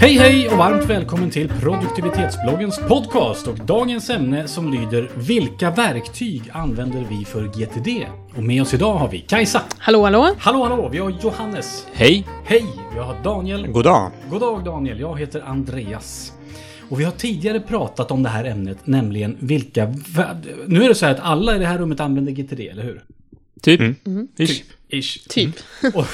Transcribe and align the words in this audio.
Hej 0.00 0.12
hej 0.12 0.48
och 0.48 0.58
varmt 0.58 0.90
välkommen 0.90 1.30
till 1.30 1.48
produktivitetsbloggens 1.48 2.78
podcast 2.88 3.46
och 3.46 3.56
dagens 3.56 4.10
ämne 4.10 4.48
som 4.48 4.72
lyder 4.72 5.10
Vilka 5.14 5.70
verktyg 5.70 6.42
använder 6.52 7.06
vi 7.10 7.24
för 7.24 7.44
GTD? 7.44 8.06
Och 8.36 8.42
med 8.42 8.62
oss 8.62 8.74
idag 8.74 8.94
har 8.94 9.08
vi 9.08 9.20
Kajsa. 9.20 9.62
Hallå, 9.78 10.04
hallå! 10.04 10.34
Hallå 10.38 10.64
hallå, 10.64 10.88
vi 10.92 10.98
har 10.98 11.10
Johannes. 11.22 11.86
Hej! 11.92 12.26
Hej, 12.44 12.64
vi 12.92 12.98
har 12.98 13.22
Daniel. 13.24 13.66
God 13.66 13.84
dag. 13.84 14.10
God 14.30 14.40
dag 14.40 14.64
Daniel, 14.64 15.00
jag 15.00 15.18
heter 15.18 15.40
Andreas. 15.40 16.32
Och 16.88 17.00
vi 17.00 17.04
har 17.04 17.12
tidigare 17.12 17.60
pratat 17.60 18.10
om 18.10 18.22
det 18.22 18.28
här 18.28 18.44
ämnet, 18.44 18.78
nämligen 18.84 19.36
vilka... 19.40 19.94
Nu 20.66 20.84
är 20.84 20.88
det 20.88 20.94
så 20.94 21.06
här 21.06 21.14
att 21.14 21.20
alla 21.20 21.56
i 21.56 21.58
det 21.58 21.66
här 21.66 21.78
rummet 21.78 22.00
använder 22.00 22.32
GTD, 22.32 22.60
eller 22.60 22.82
hur? 22.82 23.04
Typ. 23.62 23.80
Mm. 24.06 24.28
Ish. 24.38 24.62
Ish. 24.90 25.28
Typ. 25.28 25.54
och, 25.94 26.06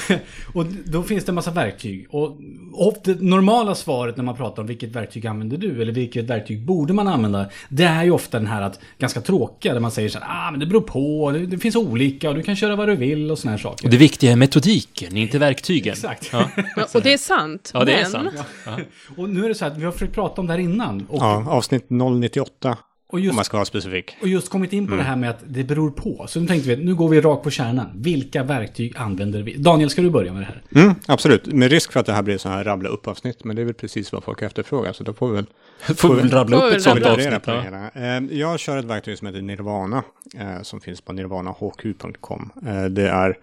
och 0.53 0.65
då 0.85 1.03
finns 1.03 1.25
det 1.25 1.31
en 1.31 1.35
massa 1.35 1.51
verktyg. 1.51 2.07
Och, 2.09 2.37
och 2.73 2.97
det 3.03 3.21
normala 3.21 3.75
svaret 3.75 4.17
när 4.17 4.23
man 4.23 4.35
pratar 4.35 4.61
om 4.61 4.67
vilket 4.67 4.89
verktyg 4.89 5.27
använder 5.27 5.57
du 5.57 5.81
eller 5.81 5.91
vilket 5.91 6.25
verktyg 6.25 6.65
borde 6.65 6.93
man 6.93 7.07
använda. 7.07 7.49
Det 7.69 7.83
är 7.83 8.03
ju 8.03 8.11
ofta 8.11 8.37
den 8.37 8.47
här 8.47 8.61
att 8.61 8.79
ganska 8.99 9.21
tråkiga 9.21 9.73
där 9.73 9.79
man 9.79 9.91
säger 9.91 10.09
så 10.09 10.19
här, 10.19 10.47
ah 10.47 10.51
men 10.51 10.59
det 10.59 10.65
beror 10.65 10.81
på, 10.81 11.31
det, 11.31 11.45
det 11.45 11.57
finns 11.57 11.75
olika 11.75 12.29
och 12.29 12.35
du 12.35 12.43
kan 12.43 12.55
köra 12.55 12.75
vad 12.75 12.87
du 12.87 12.95
vill 12.95 13.31
och 13.31 13.39
såna 13.39 13.51
här 13.51 13.57
saker. 13.57 13.85
Och 13.85 13.91
det 13.91 13.97
viktiga 13.97 14.31
är 14.31 14.35
metodiken, 14.35 15.17
inte 15.17 15.39
verktygen. 15.39 15.93
Exakt. 15.93 16.29
Ja, 16.31 16.49
Ja, 16.75 16.87
och 16.93 17.01
det 17.01 17.13
är 17.13 17.17
sant. 17.17 17.71
ja 17.73 17.85
det 17.85 17.93
är 17.93 18.01
men 18.01 18.11
sant. 18.11 18.79
Och 19.17 19.29
nu 19.29 19.45
är 19.45 19.49
det 19.49 19.55
så 19.55 19.65
här 19.65 19.71
att 19.71 19.77
vi 19.77 19.85
har 19.85 19.91
försökt 19.91 20.13
prata 20.13 20.41
om 20.41 20.47
det 20.47 20.53
här 20.53 20.59
innan. 20.59 21.05
Och, 21.09 21.21
Ja, 21.21 21.45
avsnitt 21.49 21.85
098 21.89 22.77
och, 23.09 23.13
om 23.13 23.23
just, 23.23 23.35
man 23.35 23.45
ska 23.45 23.57
vara 23.57 23.65
specifik. 23.65 24.17
och 24.21 24.27
just 24.27 24.49
kommit 24.49 24.73
in 24.73 24.87
på 24.87 24.93
Mm. 24.93 25.03
det 25.05 25.09
här 25.09 25.15
med 25.15 25.29
att 25.29 25.43
det 25.47 25.63
beror 25.63 25.91
på. 25.91 26.25
Så 26.27 26.39
nu 26.39 26.47
tänkte 26.47 26.75
vi 26.75 26.85
nu 26.85 26.95
går 26.95 27.09
vi 27.09 27.21
rakt 27.21 27.43
på 27.43 27.49
kärnan. 27.49 27.87
Vilka 27.95 28.43
verktyg 28.43 28.93
använder 28.97 29.41
vi? 29.41 29.53
Daniel, 29.57 29.89
ska 29.89 30.01
du 30.01 30.09
börja 30.09 30.33
med 30.33 30.41
det 30.41 30.45
här? 30.45 30.81
Mm, 30.83 30.95
absolut, 31.07 31.45
med 31.47 31.71
risk 31.71 31.91
för 31.91 31.99
att 31.99 32.05
det 32.05 32.13
här 32.13 32.21
blir 32.23 32.37
så 32.37 32.49
här 32.49 32.63
rabbla 32.63 32.89
upp 32.89 33.07
avsnitt, 33.07 33.43
men 33.43 33.55
det 33.55 33.61
är 33.61 33.65
väl 33.65 33.73
precis 33.73 34.11
vad 34.11 34.23
folk 34.23 34.41
efterfrågar, 34.41 34.93
så 34.93 35.03
då 35.03 35.13
får 35.13 35.27
vi 35.29 35.35
väl 35.35 35.45
Får 35.95 36.15
vi 36.15 36.21
väl 36.21 36.31
rabbla 36.31 36.57
upp 36.57 36.73
ett 36.73 36.81
sånt 36.81 37.05
avsnitt. 37.05 37.43
på 37.43 37.51
Ja. 37.51 38.01
Eh, 38.01 38.23
Jag 38.39 38.59
kör 38.59 38.77
ett 38.77 38.85
verktyg 38.85 39.17
som 39.17 39.27
heter 39.27 39.41
Nirvana, 39.41 40.03
eh, 40.39 40.61
som 40.61 40.81
finns 40.81 41.01
på 41.01 41.13
nirvanahq.com. 41.13 42.49
Eh, 42.67 42.85
Det 42.85 43.09
är 43.09 43.37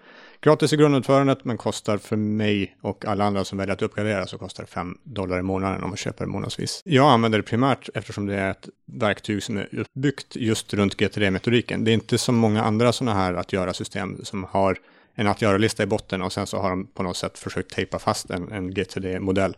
gratis 0.45 0.73
i 0.73 0.77
grundutförandet, 0.77 1.45
men 1.45 1.57
kostar 1.57 1.99
för 1.99 2.17
mig 2.17 2.77
och 2.81 3.05
alla 3.05 3.25
andra 3.25 3.45
som 3.45 3.59
väljer 3.59 3.75
att 3.75 3.83
uppgradera 3.83 4.27
så 4.27 4.39
kostar 4.39 4.65
det 4.65 4.71
5 4.71 4.99
dollar 5.03 5.39
i 5.39 5.43
månaden 5.43 5.83
om 5.83 5.91
man 5.91 5.97
köper 5.97 6.27
månadsvis. 6.27 6.83
Jag 6.85 7.13
använder 7.13 7.39
det 7.39 7.43
primärt 7.43 7.89
eftersom 7.95 8.27
det 8.27 8.35
är 8.35 8.51
ett 8.51 8.69
verktyg 8.87 9.43
som 9.43 9.57
är 9.57 9.69
uppbyggt 9.73 10.37
just 10.37 10.75
runt 10.75 10.97
GTD-metodiken. 10.97 11.85
Det 11.85 11.91
är 11.91 11.95
inte 11.95 12.19
som 12.19 12.37
många 12.37 12.63
andra 12.63 12.93
sådana 12.93 13.15
här 13.15 13.35
att 13.35 13.53
göra-system 13.53 14.25
som 14.25 14.45
har 14.45 14.79
en 15.15 15.27
att 15.27 15.43
göra-lista 15.43 15.83
i 15.83 15.87
botten 15.87 16.23
och 16.23 16.33
sen 16.33 16.47
så 16.47 16.59
har 16.59 16.71
de 16.71 16.87
på 16.87 17.03
något 17.03 17.17
sätt 17.17 17.39
försökt 17.39 17.75
tejpa 17.75 17.99
fast 17.99 18.31
en, 18.31 18.53
en 18.53 18.75
GTD-modell 18.75 19.57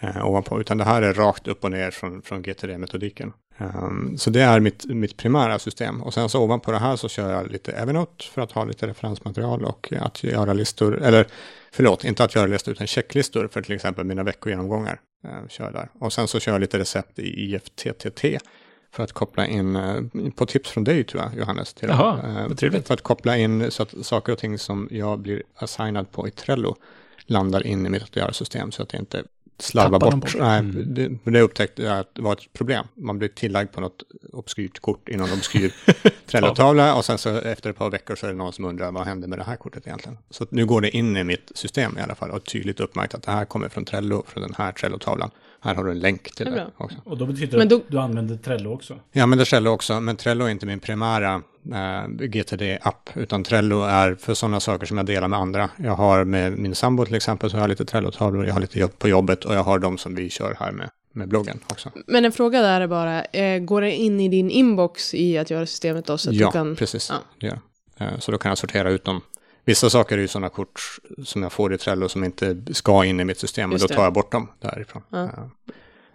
eh, 0.00 0.26
ovanpå, 0.26 0.60
utan 0.60 0.78
det 0.78 0.84
här 0.84 1.02
är 1.02 1.14
rakt 1.14 1.48
upp 1.48 1.64
och 1.64 1.70
ner 1.70 1.90
från, 1.90 2.22
från 2.22 2.42
GTD-metodiken. 2.42 3.32
Um, 3.58 4.18
så 4.18 4.30
det 4.30 4.42
är 4.42 4.60
mitt, 4.60 4.84
mitt 4.84 5.16
primära 5.16 5.58
system. 5.58 6.02
Och 6.02 6.14
sen 6.14 6.28
så 6.28 6.42
ovanpå 6.42 6.72
det 6.72 6.78
här 6.78 6.96
så 6.96 7.08
kör 7.08 7.32
jag 7.32 7.50
lite 7.50 7.72
Evernote 7.72 8.24
för 8.24 8.42
att 8.42 8.52
ha 8.52 8.64
lite 8.64 8.86
referensmaterial 8.86 9.64
och 9.64 9.92
att 10.00 10.24
göra 10.24 10.52
listor, 10.52 11.02
eller 11.02 11.26
förlåt, 11.72 12.04
inte 12.04 12.24
att 12.24 12.34
göra 12.34 12.46
listor 12.46 12.72
utan 12.72 12.86
checklistor 12.86 13.48
för 13.52 13.62
till 13.62 13.74
exempel 13.74 14.04
mina 14.04 14.22
veckogenomgångar. 14.22 15.00
Uh, 15.24 15.48
kör 15.48 15.72
där. 15.72 15.88
Och 15.98 16.12
sen 16.12 16.28
så 16.28 16.40
kör 16.40 16.52
jag 16.52 16.60
lite 16.60 16.78
recept 16.78 17.18
i 17.18 17.54
IFTTT 17.54 18.24
för 18.92 19.02
att 19.02 19.12
koppla 19.12 19.46
in, 19.46 19.76
eh, 19.76 20.00
på 20.36 20.46
tips 20.46 20.70
från 20.70 20.84
dig 20.84 21.04
tror 21.04 21.22
jag, 21.22 21.34
Johannes. 21.38 21.74
Till 21.74 21.88
Jaha, 21.88 22.20
Eh, 22.28 22.48
vad 22.48 22.58
trevligt. 22.58 22.86
För 22.86 22.94
att 22.94 23.02
koppla 23.02 23.36
in 23.36 23.70
så 23.70 23.82
att 23.82 23.94
saker 24.02 24.32
och 24.32 24.38
ting 24.38 24.58
som 24.58 24.88
jag 24.90 25.18
blir 25.18 25.42
assignad 25.54 26.10
på 26.10 26.28
i 26.28 26.30
Trello 26.30 26.76
landar 27.26 27.66
in 27.66 27.86
i 27.86 27.88
mitt 27.88 28.02
att 28.02 28.16
göra-system 28.16 28.72
så 28.72 28.82
att 28.82 28.88
det 28.88 28.98
inte 28.98 29.24
dem 29.72 29.90
bort. 30.10 30.14
bort. 30.14 30.34
Nej, 30.38 30.58
Mm. 30.58 30.94
det, 30.94 31.30
det 31.30 31.40
upptäckte 31.40 31.82
jag 31.82 31.98
att 31.98 32.14
det 32.14 32.22
var 32.22 32.32
ett 32.32 32.52
problem. 32.52 32.86
Man 32.94 33.18
blir 33.18 33.28
tillagd 33.28 33.72
på 33.72 33.80
något 33.80 34.02
obskyrt 34.32 34.80
kort 34.80 35.08
i 35.08 35.16
någon 35.16 35.32
obskyr 35.32 35.74
Trello-tavla 36.26 36.94
och 36.94 37.04
sen 37.04 37.18
så 37.18 37.38
efter 37.38 37.70
ett 37.70 37.76
par 37.76 37.90
veckor 37.90 38.16
så 38.16 38.26
är 38.26 38.30
det 38.30 38.36
någon 38.36 38.52
som 38.52 38.64
undrar 38.64 38.92
vad 38.92 39.06
hände 39.06 39.26
med 39.26 39.38
det 39.38 39.44
här 39.44 39.56
kortet 39.56 39.86
egentligen. 39.86 40.18
Så 40.30 40.46
nu 40.50 40.66
går 40.66 40.80
det 40.80 40.96
in 40.96 41.16
i 41.16 41.24
mitt 41.24 41.52
system 41.54 41.98
i 41.98 42.00
alla 42.00 42.14
fall 42.14 42.30
och 42.30 42.44
tydligt 42.44 42.80
uppmärkt 42.80 43.14
att 43.14 43.22
det 43.22 43.32
här 43.32 43.44
kommer 43.44 43.68
från 43.68 43.84
Trello, 43.84 44.24
från 44.26 44.42
den 44.42 44.54
här 44.58 44.72
Trello-tavlan. 44.72 45.30
Här 45.64 45.74
har 45.74 45.84
du 45.84 45.90
en 45.90 46.00
länk 46.00 46.34
till 46.34 46.46
Det 46.46 46.50
det 46.50 46.66
också. 46.76 46.96
Och 47.04 47.18
då 47.18 47.26
betyder 47.26 47.52
det 47.52 47.58
Men 47.58 47.68
då- 47.68 47.76
att 47.76 47.82
du 47.88 47.98
använder 47.98 48.36
Trello 48.36 48.72
också. 48.72 48.98
Jag 49.12 49.22
använder 49.22 49.44
Trello 49.44 49.70
också, 49.70 50.00
men 50.00 50.16
Trello 50.16 50.44
är 50.44 50.48
inte 50.48 50.66
min 50.66 50.80
primära 50.80 51.42
eh, 51.72 52.08
GTD-app, 52.08 53.10
utan 53.14 53.44
Trello 53.44 53.82
är 53.82 54.14
för 54.14 54.34
sådana 54.34 54.60
saker 54.60 54.86
som 54.86 54.96
jag 54.96 55.06
delar 55.06 55.28
med 55.28 55.38
andra. 55.38 55.70
Jag 55.76 55.94
har 55.94 56.24
med 56.24 56.52
min 56.58 56.74
sambo 56.74 57.04
till 57.04 57.14
exempel, 57.14 57.50
så 57.50 57.56
har 57.56 57.62
jag 57.62 57.68
lite 57.68 57.84
Trello-tavlor, 57.84 58.46
jag 58.46 58.52
har 58.52 58.60
lite 58.60 58.78
jobb 58.78 58.98
på 58.98 59.08
jobbet 59.08 59.44
och 59.44 59.54
jag 59.54 59.62
har 59.62 59.78
de 59.78 59.98
som 59.98 60.14
vi 60.14 60.30
kör 60.30 60.56
här 60.60 60.72
med, 60.72 60.90
med 61.12 61.28
bloggen 61.28 61.60
också. 61.70 61.90
Men 62.06 62.24
en 62.24 62.32
fråga 62.32 62.62
där 62.62 62.80
är 62.80 62.86
bara, 62.86 63.24
eh, 63.24 63.58
går 63.58 63.80
det 63.80 63.92
in 63.92 64.20
i 64.20 64.28
din 64.28 64.50
inbox 64.50 65.14
i 65.14 65.38
att 65.38 65.50
göra 65.50 65.66
systemet 65.66 66.06
då? 66.06 66.18
Så 66.18 66.30
att 66.30 66.36
ja, 66.36 66.46
du 66.46 66.52
kan... 66.52 66.76
precis. 66.76 67.12
Ja. 67.38 67.48
Jag. 67.98 68.08
Eh, 68.08 68.18
så 68.18 68.32
då 68.32 68.38
kan 68.38 68.48
jag 68.48 68.58
sortera 68.58 68.90
ut 68.90 69.04
dem. 69.04 69.20
Vissa 69.64 69.90
saker 69.90 70.18
är 70.18 70.22
ju 70.22 70.28
sådana 70.28 70.48
kort 70.48 70.80
som 71.24 71.42
jag 71.42 71.52
får 71.52 71.74
i 71.74 71.78
Trello 71.78 72.08
som 72.08 72.24
inte 72.24 72.56
ska 72.70 73.04
in 73.04 73.20
i 73.20 73.24
mitt 73.24 73.38
system, 73.38 73.70
men 73.70 73.78
då 73.78 73.88
tar 73.88 74.04
jag 74.04 74.12
bort 74.12 74.32
dem 74.32 74.48
därifrån. 74.60 75.02
Ja. 75.10 75.50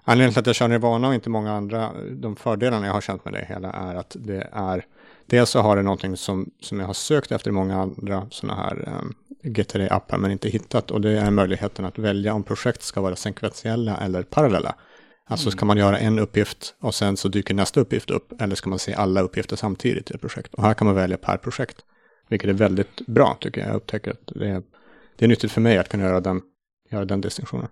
Anledningen 0.09 0.33
till 0.33 0.39
att 0.39 0.47
jag 0.47 0.55
kör 0.55 0.67
Nirvana 0.67 1.07
och 1.07 1.13
inte 1.13 1.29
många 1.29 1.53
andra, 1.53 1.91
de 2.11 2.35
fördelarna 2.35 2.85
jag 2.85 2.93
har 2.93 3.01
känt 3.01 3.25
med 3.25 3.33
det 3.33 3.45
hela 3.49 3.71
är 3.71 3.95
att 3.95 4.15
det 4.19 4.49
är, 4.51 4.85
dels 5.25 5.49
så 5.49 5.59
har 5.61 5.75
det 5.75 5.83
någonting 5.83 6.17
som, 6.17 6.51
som 6.61 6.79
jag 6.79 6.87
har 6.87 6.93
sökt 6.93 7.31
efter 7.31 7.49
i 7.49 7.53
många 7.53 7.81
andra 7.81 8.27
sådana 8.31 8.63
här 8.63 8.99
um, 9.01 9.13
GTD-appar 9.43 10.17
men 10.17 10.31
inte 10.31 10.49
hittat 10.49 10.91
och 10.91 11.01
det 11.01 11.19
är 11.19 11.31
möjligheten 11.31 11.85
att 11.85 11.97
välja 11.97 12.33
om 12.33 12.43
projekt 12.43 12.81
ska 12.81 13.01
vara 13.01 13.15
sekventiella 13.15 13.97
eller 13.97 14.23
parallella. 14.23 14.75
Alltså 15.29 15.51
ska 15.51 15.65
man 15.65 15.77
göra 15.77 15.99
en 15.99 16.19
uppgift 16.19 16.75
och 16.79 16.95
sen 16.95 17.17
så 17.17 17.27
dyker 17.27 17.53
nästa 17.53 17.79
uppgift 17.79 18.09
upp 18.09 18.41
eller 18.41 18.55
ska 18.55 18.69
man 18.69 18.79
se 18.79 18.93
alla 18.93 19.21
uppgifter 19.21 19.55
samtidigt 19.55 20.11
i 20.11 20.13
ett 20.13 20.21
projekt. 20.21 20.53
Och 20.53 20.63
här 20.63 20.73
kan 20.73 20.87
man 20.87 20.95
välja 20.95 21.17
per 21.17 21.37
projekt, 21.37 21.77
vilket 22.29 22.49
är 22.49 22.53
väldigt 22.53 23.01
bra 23.07 23.37
tycker 23.41 23.61
jag. 23.61 23.69
Jag 23.69 23.75
upptäcker 23.75 24.11
att 24.11 24.21
det 24.35 24.47
är, 24.49 24.61
det 25.17 25.25
är 25.25 25.29
nyttigt 25.29 25.51
för 25.51 25.61
mig 25.61 25.77
att 25.77 25.89
kunna 25.89 26.03
göra 26.03 26.19
den, 26.21 26.41
göra 26.91 27.05
den 27.05 27.21
distinktionen. 27.21 27.67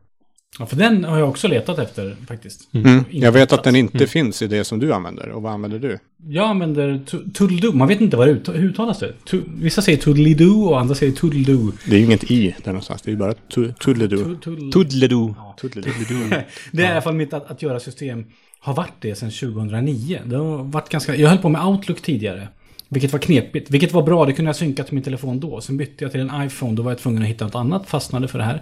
Ja, 0.59 0.65
för 0.65 0.75
den 0.75 1.03
har 1.03 1.19
jag 1.19 1.29
också 1.29 1.47
letat 1.47 1.79
efter 1.79 2.15
faktiskt. 2.27 2.73
Mm. 2.73 2.97
Inte 2.97 3.17
Jag 3.17 3.31
vet 3.31 3.53
att 3.53 3.63
den 3.63 3.75
inte 3.75 4.07
finns 4.07 4.41
i 4.41 4.47
det 4.47 4.63
som 4.63 4.79
du 4.79 4.93
använder. 4.93 5.29
Och 5.29 5.41
vad 5.41 5.53
använder 5.53 5.79
du? 5.79 5.99
Jag 6.27 6.49
använder 6.49 7.01
Toodledoo. 7.33 7.73
Man 7.73 7.87
vet 7.87 8.01
inte 8.01 8.17
vad 8.17 8.27
det 8.27 8.31
ut- 8.31 8.49
hur 8.49 8.69
uttalas 8.69 8.99
det. 8.99 9.13
Tu- 9.25 9.43
Vissa 9.57 9.81
säger 9.81 9.97
Toodledoo 9.97 10.65
och 10.69 10.79
andra 10.79 10.95
säger 10.95 11.11
Toodledoo. 11.13 11.71
Det 11.85 11.95
är 11.95 11.99
ju 11.99 12.05
inget 12.05 12.31
i 12.31 12.55
där 12.63 12.71
någonstans. 12.71 13.01
Det 13.01 13.09
är 13.09 13.11
ju 13.11 13.17
bara 13.17 13.33
Toodledoo. 13.79 14.35
Toodledoo. 14.71 15.35
Toodledoo. 15.57 16.29
Det 16.71 16.83
är 16.83 16.87
i 16.89 16.91
alla 16.91 17.01
fall 17.01 17.15
mitt 17.15 17.33
att, 17.33 17.51
att 17.51 17.61
göra 17.61 17.79
system. 17.79 18.25
Har 18.59 18.73
varit 18.73 18.93
det 18.99 19.15
sedan 19.15 19.31
2009. 19.31 20.19
Det 20.25 20.35
har 20.37 20.63
varit 20.63 20.89
ganska... 20.89 21.15
Jag 21.15 21.29
höll 21.29 21.37
på 21.37 21.49
med 21.49 21.65
Outlook 21.65 22.01
tidigare. 22.01 22.47
Vilket 22.89 23.11
var 23.13 23.19
knepigt. 23.19 23.71
Vilket 23.71 23.91
var 23.91 24.03
bra. 24.03 24.25
Det 24.25 24.33
kunde 24.33 24.49
jag 24.49 24.55
synka 24.55 24.83
till 24.83 24.93
min 24.93 25.03
telefon 25.03 25.39
då. 25.39 25.61
Sen 25.61 25.77
bytte 25.77 26.03
jag 26.03 26.11
till 26.11 26.21
en 26.21 26.45
iPhone. 26.45 26.75
Då 26.75 26.83
var 26.83 26.91
jag 26.91 26.99
tvungen 26.99 27.21
att 27.21 27.27
hitta 27.27 27.45
något 27.45 27.55
annat. 27.55 27.89
Fastnade 27.89 28.27
för 28.27 28.39
det 28.39 28.45
här. 28.45 28.61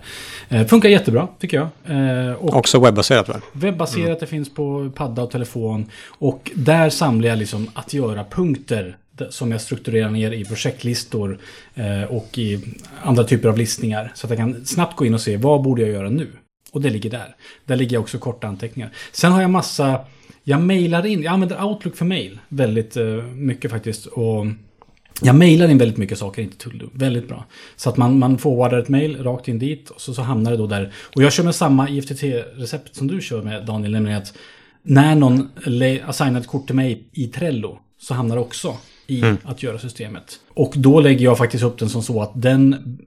Eh, 0.49 0.67
funkar 0.67 0.89
jättebra 0.89 1.27
tycker 1.39 1.57
jag. 1.57 1.67
Eh, 1.97 2.33
och 2.33 2.55
Också 2.55 2.79
webbaserat 2.79 3.29
väl? 3.29 3.41
Webbaserat, 3.51 4.19
det 4.19 4.27
finns 4.27 4.53
på 4.53 4.91
padda 4.95 5.21
och 5.21 5.31
telefon. 5.31 5.85
Och 6.05 6.51
där 6.55 6.89
samlar 6.89 7.29
jag 7.29 7.37
liksom 7.37 7.69
att 7.73 7.93
göra-punkter 7.93 8.97
som 9.29 9.51
jag 9.51 9.61
strukturerar 9.61 10.09
ner 10.09 10.31
i 10.31 10.45
projektlistor 10.45 11.39
eh, 11.75 12.03
och 12.03 12.37
i 12.37 12.75
andra 13.01 13.23
typer 13.23 13.49
av 13.49 13.57
listningar. 13.57 14.11
Så 14.15 14.27
att 14.27 14.31
jag 14.31 14.39
kan 14.39 14.65
snabbt 14.65 14.95
gå 14.95 15.05
in 15.05 15.13
och 15.13 15.21
se 15.21 15.37
vad 15.37 15.61
borde 15.61 15.81
jag 15.81 15.91
göra 15.91 16.09
nu. 16.09 16.27
Och 16.71 16.81
det 16.81 16.89
ligger 16.89 17.09
där. 17.09 17.35
Där 17.65 17.75
ligger 17.75 17.97
också 17.97 18.17
korta 18.17 18.47
anteckningar. 18.47 18.89
Sen 19.11 19.31
har 19.31 19.41
jag 19.41 19.49
massa, 19.49 19.99
jag 20.43 20.61
mailar 20.61 21.05
in, 21.05 21.23
jag 21.23 21.33
använder 21.33 21.63
Outlook 21.63 21.95
för 21.95 22.05
mail 22.05 22.39
väldigt 22.49 22.97
eh, 22.97 23.05
mycket 23.23 23.71
faktiskt. 23.71 24.05
Och 24.05 24.45
jag 25.21 25.35
mailar 25.35 25.69
in 25.69 25.77
väldigt 25.77 25.97
mycket 25.97 26.17
saker, 26.17 26.41
inte 26.41 26.57
Tullo. 26.57 26.89
Väldigt 26.93 27.27
bra. 27.27 27.45
Så 27.75 27.89
att 27.89 27.97
man, 27.97 28.19
man 28.19 28.37
forwardar 28.37 28.79
ett 28.79 28.89
mail 28.89 29.23
rakt 29.23 29.47
in 29.47 29.59
dit 29.59 29.89
och 29.89 30.01
så, 30.01 30.13
så 30.13 30.21
hamnar 30.21 30.51
det 30.51 30.57
då 30.57 30.67
där. 30.67 30.93
Och 31.15 31.23
jag 31.23 31.33
kör 31.33 31.43
med 31.43 31.55
samma 31.55 31.89
IFTT-recept 31.89 32.95
som 32.95 33.07
du 33.07 33.21
kör 33.21 33.41
med 33.41 33.65
Daniel, 33.65 33.91
nämligen 33.91 34.17
att 34.17 34.33
när 34.83 35.15
någon 35.15 35.49
assignar 36.05 36.39
ett 36.39 36.47
kort 36.47 36.65
till 36.65 36.75
mig 36.75 37.03
i 37.11 37.27
Trello 37.27 37.79
så 37.99 38.13
hamnar 38.13 38.35
det 38.35 38.41
också 38.41 38.77
i 39.07 39.23
att 39.43 39.63
göra 39.63 39.79
systemet. 39.79 40.39
Och 40.53 40.73
då 40.75 40.99
lägger 40.99 41.25
jag 41.25 41.37
faktiskt 41.37 41.63
upp 41.63 41.79
den 41.79 41.89
som 41.89 42.03
så 42.03 42.21
att 42.21 42.31
den, 42.35 42.97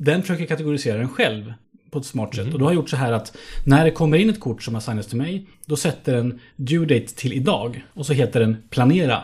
den 0.00 0.22
försöker 0.22 0.46
kategorisera 0.46 0.98
den 0.98 1.08
själv 1.08 1.52
på 1.92 1.98
ett 1.98 2.04
smart 2.04 2.34
sätt. 2.34 2.52
Och 2.52 2.58
då 2.58 2.64
har 2.64 2.72
jag 2.72 2.76
gjort 2.76 2.90
så 2.90 2.96
här 2.96 3.12
att 3.12 3.36
när 3.64 3.84
det 3.84 3.90
kommer 3.90 4.18
in 4.18 4.30
ett 4.30 4.40
kort 4.40 4.62
som 4.62 4.76
assignas 4.76 5.06
till 5.06 5.16
mig, 5.16 5.46
då 5.66 5.76
sätter 5.76 6.16
den 6.16 6.40
due 6.56 6.86
date 6.86 7.14
till 7.14 7.32
idag. 7.32 7.84
Och 7.94 8.06
så 8.06 8.12
heter 8.12 8.40
den 8.40 8.56
planera 8.70 9.22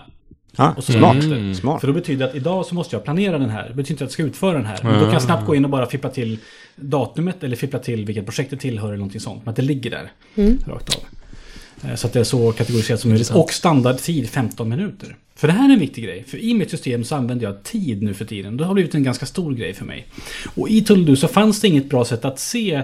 Ja, 0.57 0.75
och 0.77 0.85
så 0.85 0.93
smart. 0.93 1.25
Mm. 1.25 1.55
smart. 1.55 1.81
För 1.81 1.87
då 1.87 1.93
betyder 1.93 2.25
det 2.25 2.31
att 2.31 2.37
idag 2.37 2.67
så 2.67 2.75
måste 2.75 2.97
jag 2.97 3.05
planera 3.05 3.39
den 3.39 3.51
här. 3.51 3.69
Det 3.69 3.75
betyder 3.75 3.93
inte 3.93 4.05
att 4.05 4.11
jag 4.11 4.13
ska 4.13 4.23
utföra 4.23 4.53
den 4.53 4.67
här. 4.67 4.79
Men 4.83 4.95
då 4.95 5.01
kan 5.01 5.13
jag 5.13 5.23
snabbt 5.23 5.47
gå 5.47 5.55
in 5.55 5.65
och 5.65 5.71
bara 5.71 5.87
fippla 5.87 6.11
till 6.11 6.39
datumet 6.77 7.45
eller 7.45 7.57
fippla 7.57 7.79
till 7.79 8.05
vilket 8.05 8.25
projekt 8.25 8.51
det 8.51 8.57
tillhör 8.57 8.89
eller 8.89 8.97
någonting 8.97 9.21
sånt. 9.21 9.45
Men 9.45 9.51
att 9.51 9.57
det 9.57 9.63
ligger 9.63 9.91
där. 9.91 10.13
Rakt 10.67 10.97
av. 10.97 11.03
Eh, 11.85 11.95
Så 11.95 12.07
att 12.07 12.13
det 12.13 12.21
är 12.21 12.25
så 12.25 12.53
kategoriserat 12.53 13.01
som 13.01 13.11
möjligt. 13.11 13.31
Och 13.31 13.53
standardtid 13.53 14.29
15 14.29 14.69
minuter. 14.69 15.17
För 15.37 15.47
det 15.49 15.53
här 15.53 15.69
är 15.69 15.73
en 15.73 15.81
viktig 15.81 16.05
grej. 16.05 16.25
För 16.27 16.39
i 16.39 16.55
mitt 16.55 16.71
system 16.71 17.05
så 17.05 17.15
använder 17.15 17.47
jag 17.47 17.63
tid 17.63 18.03
nu 18.03 18.15
för 18.15 18.25
tiden. 18.25 18.57
Det 18.57 18.65
har 18.65 18.75
blivit 18.75 18.95
en 18.95 19.03
ganska 19.03 19.27
stor 19.27 19.55
grej 19.55 19.75
för 19.75 19.85
mig. 19.85 20.07
Och 20.55 20.69
i 20.69 20.81
Tuldu 20.81 21.17
så 21.17 21.29
fanns 21.29 21.61
det 21.61 21.69
inget 21.69 21.89
bra 21.89 22.05
sätt 22.05 22.25
att 22.25 22.39
se 22.39 22.83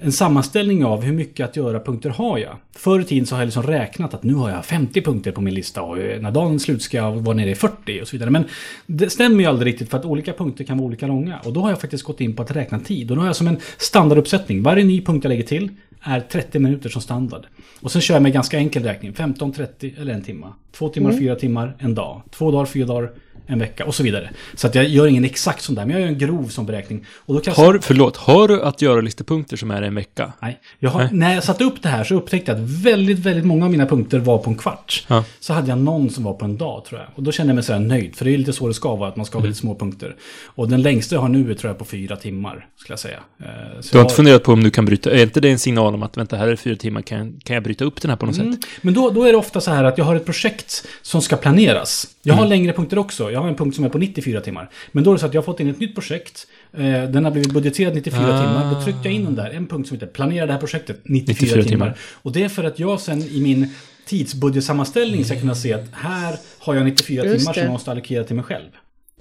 en 0.00 0.12
sammanställning 0.12 0.84
av 0.84 1.02
hur 1.02 1.12
mycket 1.12 1.48
att 1.48 1.56
göra-punkter 1.56 2.10
har 2.10 2.38
jag. 2.38 2.56
Förr 2.76 3.00
i 3.00 3.04
tiden 3.04 3.26
så 3.26 3.34
har 3.34 3.40
jag 3.40 3.46
liksom 3.46 3.62
räknat 3.62 4.14
att 4.14 4.22
nu 4.22 4.34
har 4.34 4.50
jag 4.50 4.64
50 4.64 5.00
punkter 5.02 5.32
på 5.32 5.40
min 5.40 5.54
lista 5.54 5.82
och 5.82 5.96
när 5.96 6.30
dagen 6.30 6.60
slut 6.60 6.82
ska 6.82 6.96
jag 6.96 7.12
vara 7.12 7.36
nere 7.36 7.50
i 7.50 7.54
40 7.54 8.00
och 8.02 8.08
så 8.08 8.16
vidare. 8.16 8.30
Men 8.30 8.44
det 8.86 9.10
stämmer 9.10 9.40
ju 9.40 9.46
aldrig 9.46 9.72
riktigt 9.72 9.90
för 9.90 9.98
att 9.98 10.04
olika 10.04 10.32
punkter 10.32 10.64
kan 10.64 10.78
vara 10.78 10.86
olika 10.86 11.06
långa. 11.06 11.38
Och 11.38 11.52
då 11.52 11.60
har 11.60 11.70
jag 11.70 11.80
faktiskt 11.80 12.04
gått 12.04 12.20
in 12.20 12.36
på 12.36 12.42
att 12.42 12.50
räkna 12.50 12.80
tid. 12.80 13.10
Och 13.10 13.16
då 13.16 13.22
har 13.22 13.26
jag 13.26 13.36
som 13.36 13.48
en 13.48 13.58
standarduppsättning. 13.78 14.62
Varje 14.62 14.84
ny 14.84 15.00
punkt 15.04 15.24
jag 15.24 15.28
lägger 15.28 15.44
till 15.44 15.70
är 16.00 16.20
30 16.20 16.58
minuter 16.58 16.88
som 16.88 17.02
standard. 17.02 17.46
Och 17.80 17.92
sen 17.92 18.02
kör 18.02 18.14
jag 18.14 18.22
med 18.22 18.32
ganska 18.32 18.58
enkel 18.58 18.82
räkning. 18.82 19.14
15, 19.14 19.52
30 19.52 19.94
eller 19.98 20.14
en 20.14 20.22
timme. 20.22 20.46
Två 20.72 20.88
timmar, 20.88 21.12
fyra 21.12 21.36
timmar, 21.36 21.76
en 21.78 21.94
dag. 21.94 22.22
Två 22.30 22.50
dagar, 22.50 22.66
fyra 22.66 22.86
dagar, 22.86 23.10
en 23.50 23.58
vecka 23.58 23.84
och 23.84 23.94
så 23.94 24.02
vidare. 24.02 24.30
Så 24.54 24.66
att 24.66 24.74
jag 24.74 24.88
gör 24.88 25.06
ingen 25.06 25.24
exakt 25.24 25.62
sån 25.62 25.74
där, 25.74 25.84
men 25.84 25.90
jag 25.92 26.00
gör 26.00 26.08
en 26.08 26.18
grov 26.18 26.48
sån 26.48 26.66
beräkning. 26.66 27.06
Och 27.16 27.34
då 27.34 27.40
kan 27.40 27.54
jag 27.56 27.64
Har, 27.64 27.78
förlåt, 27.82 28.16
har 28.16 28.48
du 28.48 28.62
att 28.62 28.82
göra 28.82 29.00
listepunkter 29.00 29.56
som 29.56 29.70
är 29.70 29.82
en 29.82 29.94
vecka? 29.94 30.32
Nej. 30.42 30.58
Jag 30.78 30.90
har, 30.90 31.00
Nej. 31.00 31.08
När 31.12 31.34
jag 31.34 31.44
satte 31.44 31.64
upp 31.64 31.82
det 31.82 31.88
här 31.88 32.04
så 32.04 32.14
upptäckte 32.14 32.52
jag 32.52 32.60
att 32.60 32.68
väldigt, 32.70 33.18
väldigt 33.18 33.44
många 33.44 33.64
av 33.64 33.70
mina 33.70 33.86
punkter 33.86 34.18
var 34.18 34.38
på 34.38 34.50
en 34.50 34.56
kvart. 34.56 35.04
Ja. 35.08 35.24
Så 35.40 35.52
hade 35.52 35.68
jag 35.68 35.78
någon 35.78 36.10
som 36.10 36.24
var 36.24 36.32
på 36.34 36.44
en 36.44 36.56
dag 36.56 36.84
tror 36.84 37.00
jag. 37.00 37.08
Och 37.14 37.22
då 37.22 37.32
kände 37.32 37.50
jag 37.50 37.54
mig 37.54 37.64
så 37.64 37.72
här 37.72 37.80
nöjd. 37.80 38.16
För 38.16 38.24
det 38.24 38.34
är 38.34 38.38
lite 38.38 38.52
så 38.52 38.68
det 38.68 38.74
ska 38.74 38.96
vara, 38.96 39.08
att 39.08 39.16
man 39.16 39.26
ska 39.26 39.34
ha 39.34 39.40
Mm. 39.40 39.44
väldigt 39.46 39.60
små 39.60 39.74
punkter. 39.74 40.16
Och 40.44 40.68
den 40.68 40.82
längsta 40.82 41.14
jag 41.14 41.20
har 41.22 41.28
nu 41.28 41.50
är 41.50 41.54
tror 41.54 41.70
jag 41.70 41.78
på 41.78 41.84
fyra 41.84 42.16
timmar, 42.16 42.66
skulle 42.76 42.92
jag 42.92 43.00
säga. 43.00 43.18
Eh, 43.40 43.80
så 43.80 43.88
Du 43.92 43.98
har 43.98 44.02
inte 44.04 44.14
funderat 44.14 44.42
på 44.42 44.52
om 44.52 44.64
du 44.64 44.70
kan 44.70 44.84
bryta, 44.84 45.10
är 45.10 45.22
inte 45.22 45.40
det 45.40 45.50
en 45.50 45.58
signal 45.58 45.94
om 45.94 46.02
att 46.02 46.16
vänta, 46.16 46.36
här 46.36 46.48
är 46.48 46.56
fyra 46.56 46.76
timmar, 46.76 47.02
kan, 47.02 47.40
kan 47.44 47.54
jag 47.54 47.62
bryta 47.62 47.84
upp 47.84 48.02
den 48.02 48.08
här 48.10 48.16
på 48.16 48.26
något 48.26 48.38
Mm. 48.38 48.52
sätt? 48.52 48.60
Men 48.82 48.94
då, 48.94 49.10
då 49.10 49.24
är 49.24 49.32
det 49.32 49.38
ofta 49.38 49.60
så 49.60 49.70
här 49.70 49.84
att 49.84 49.98
jag 49.98 50.04
har 50.04 50.16
ett 50.16 50.24
projekt 50.24 50.86
som 51.02 51.22
ska 51.22 51.36
planeras. 51.36 52.06
Jag 52.28 52.34
Mm. 52.34 52.38
har 52.42 52.46
längre 52.48 52.72
punkter 52.72 52.98
också. 52.98 53.30
Jag 53.30 53.40
har 53.40 53.48
en 53.48 53.54
punkt 53.54 53.74
som 53.76 53.84
är 53.84 53.88
på 53.88 53.98
94 53.98 54.40
timmar. 54.40 54.70
Men 54.92 55.04
då 55.04 55.10
är 55.10 55.14
det 55.14 55.20
så 55.20 55.26
att 55.26 55.34
jag 55.34 55.40
har 55.40 55.44
fått 55.44 55.60
in 55.60 55.68
ett 55.70 55.80
nytt 55.80 55.94
projekt. 55.94 56.46
Eh, 56.72 56.80
den 57.02 57.24
har 57.24 57.30
blivit 57.30 57.52
budgeterad 57.52 57.94
94 57.94 58.20
Ah. 58.22 58.40
timmar. 58.40 58.74
Då 58.74 58.82
tryckte 58.82 59.00
jag 59.08 59.12
in 59.14 59.24
den 59.24 59.34
där. 59.34 59.50
En 59.50 59.66
punkt 59.66 59.88
som 59.88 59.94
heter 59.96 60.06
planera 60.06 60.46
det 60.46 60.52
här 60.52 60.60
projektet 60.60 61.00
94, 61.04 61.34
94 61.34 61.62
timmar. 61.62 61.68
timmar. 61.86 61.98
Och 62.22 62.32
det 62.32 62.44
är 62.44 62.48
för 62.48 62.64
att 62.64 62.78
jag 62.78 63.00
sen 63.00 63.22
i 63.22 63.40
min 63.40 63.68
tidsbudgetsammanställning 64.06 65.24
ska 65.24 65.40
kunna 65.40 65.54
se 65.54 65.72
att 65.72 65.84
här 65.92 66.36
har 66.58 66.74
jag 66.74 66.84
94 66.84 67.24
Just 67.24 67.38
timmar 67.38 67.52
som 67.52 67.60
det. 67.60 67.64
jag 67.66 67.72
måste 67.72 67.90
allokera 67.90 68.24
till 68.24 68.36
mig 68.36 68.44
själv. 68.44 68.68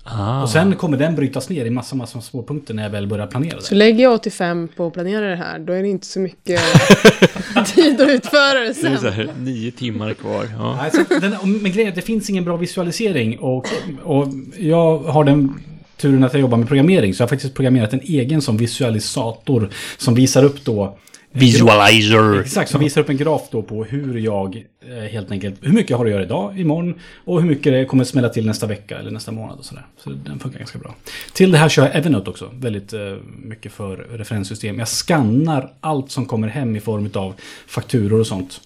Ah. 0.04 0.42
Och 0.44 0.50
sen 0.50 0.76
kommer 0.76 0.98
den 0.98 1.16
brytas 1.16 1.50
ner 1.50 1.66
i 1.66 1.70
massa, 1.70 1.96
massa 1.96 2.22
små 2.22 2.44
punkter 2.44 2.74
när 2.74 2.84
jag 2.84 2.90
väl 2.90 3.08
börjar 3.08 3.28
planera 3.28 3.62
Så 3.62 3.70
det. 3.70 3.76
lägger 3.76 4.04
jag 4.04 4.14
85 4.14 4.68
på 4.76 4.88
att 4.88 4.94
planera 4.94 5.30
det 5.30 5.36
här, 5.36 5.60
då 5.60 5.74
är 5.74 5.82
det 5.82 5.88
inte 5.88 6.08
så 6.08 6.20
mycket 6.20 6.60
tid 7.66 8.02
att 8.02 8.10
utföra 8.10 8.54
det 8.54 8.60
det 8.60 8.70
är 8.70 8.74
sen. 8.74 8.98
så 8.98 9.10
här, 9.10 9.30
nio 9.40 9.72
timmar 9.72 10.14
kvar. 10.14 10.46
Ja. 10.58 10.76
Nej, 10.82 10.92
så 10.92 11.20
den, 11.20 11.62
men 11.62 11.72
grejen 11.72 11.88
är 11.88 11.90
att 11.90 11.96
det 11.96 12.02
finns 12.02 12.30
ingen 12.30 12.44
bra 12.44 12.58
visualisering 12.58 13.40
och, 13.40 13.66
och 14.04 14.28
jag 14.58 15.00
har 15.00 15.24
den 15.24 15.54
turen 15.98 16.24
att 16.24 16.34
jag 16.34 16.42
jobbar 16.42 16.58
med 16.58 16.68
programmering 16.68 17.14
så 17.14 17.22
jag 17.22 17.26
har 17.26 17.30
faktiskt 17.30 17.54
programmerat 17.54 17.94
en 17.94 18.02
egen 18.04 18.42
som 18.42 18.58
visualisator 18.58 19.70
som 19.98 20.16
visar 20.16 20.44
upp 20.44 20.66
då 20.66 20.98
Visualizer! 21.32 22.40
Exakt, 22.40 22.72
som 22.72 22.82
visar 22.82 23.02
upp 23.02 23.10
en 23.10 23.18
graf 23.18 23.42
då 23.52 23.62
på 23.62 23.84
hur 23.84 24.18
jag 24.18 24.64
Eh, 24.90 25.04
helt 25.12 25.32
enkelt, 25.32 25.56
hur 25.62 25.74
mycket 25.74 25.90
jag 25.90 25.98
har 25.98 26.06
att 26.06 26.12
göra 26.12 26.24
idag, 26.24 26.60
imorgon 26.60 27.00
och 27.26 27.42
hur 27.42 27.50
mycket 27.50 27.74
det 27.74 27.86
kommer 27.86 28.04
smälla 28.04 28.30
till 28.30 28.46
nästa 28.46 28.68
vecka 28.68 28.98
eller 29.00 29.12
nästa 29.12 29.32
månad 29.32 29.60
och 29.60 29.66
sådär. 29.66 29.86
Så 30.04 30.10
den 30.10 30.40
funkar 30.40 30.60
ganska 30.60 30.80
bra. 30.80 30.96
Till 31.34 31.52
det 31.52 31.58
här 31.58 31.70
kör 31.70 31.84
jag 31.86 31.96
Evernote 31.96 32.30
också, 32.30 32.50
väldigt 32.54 32.94
eh, 32.94 33.00
mycket 33.44 33.72
för 33.72 33.98
referenssystem. 33.98 34.80
Jag 34.80 34.88
skannar 34.88 35.72
allt 35.82 36.12
som 36.12 36.26
kommer 36.26 36.48
hem 36.48 36.76
i 36.76 36.80
form 36.80 37.10
av 37.14 37.34
fakturor 37.68 38.20
och 38.20 38.28
sånt. 38.28 38.62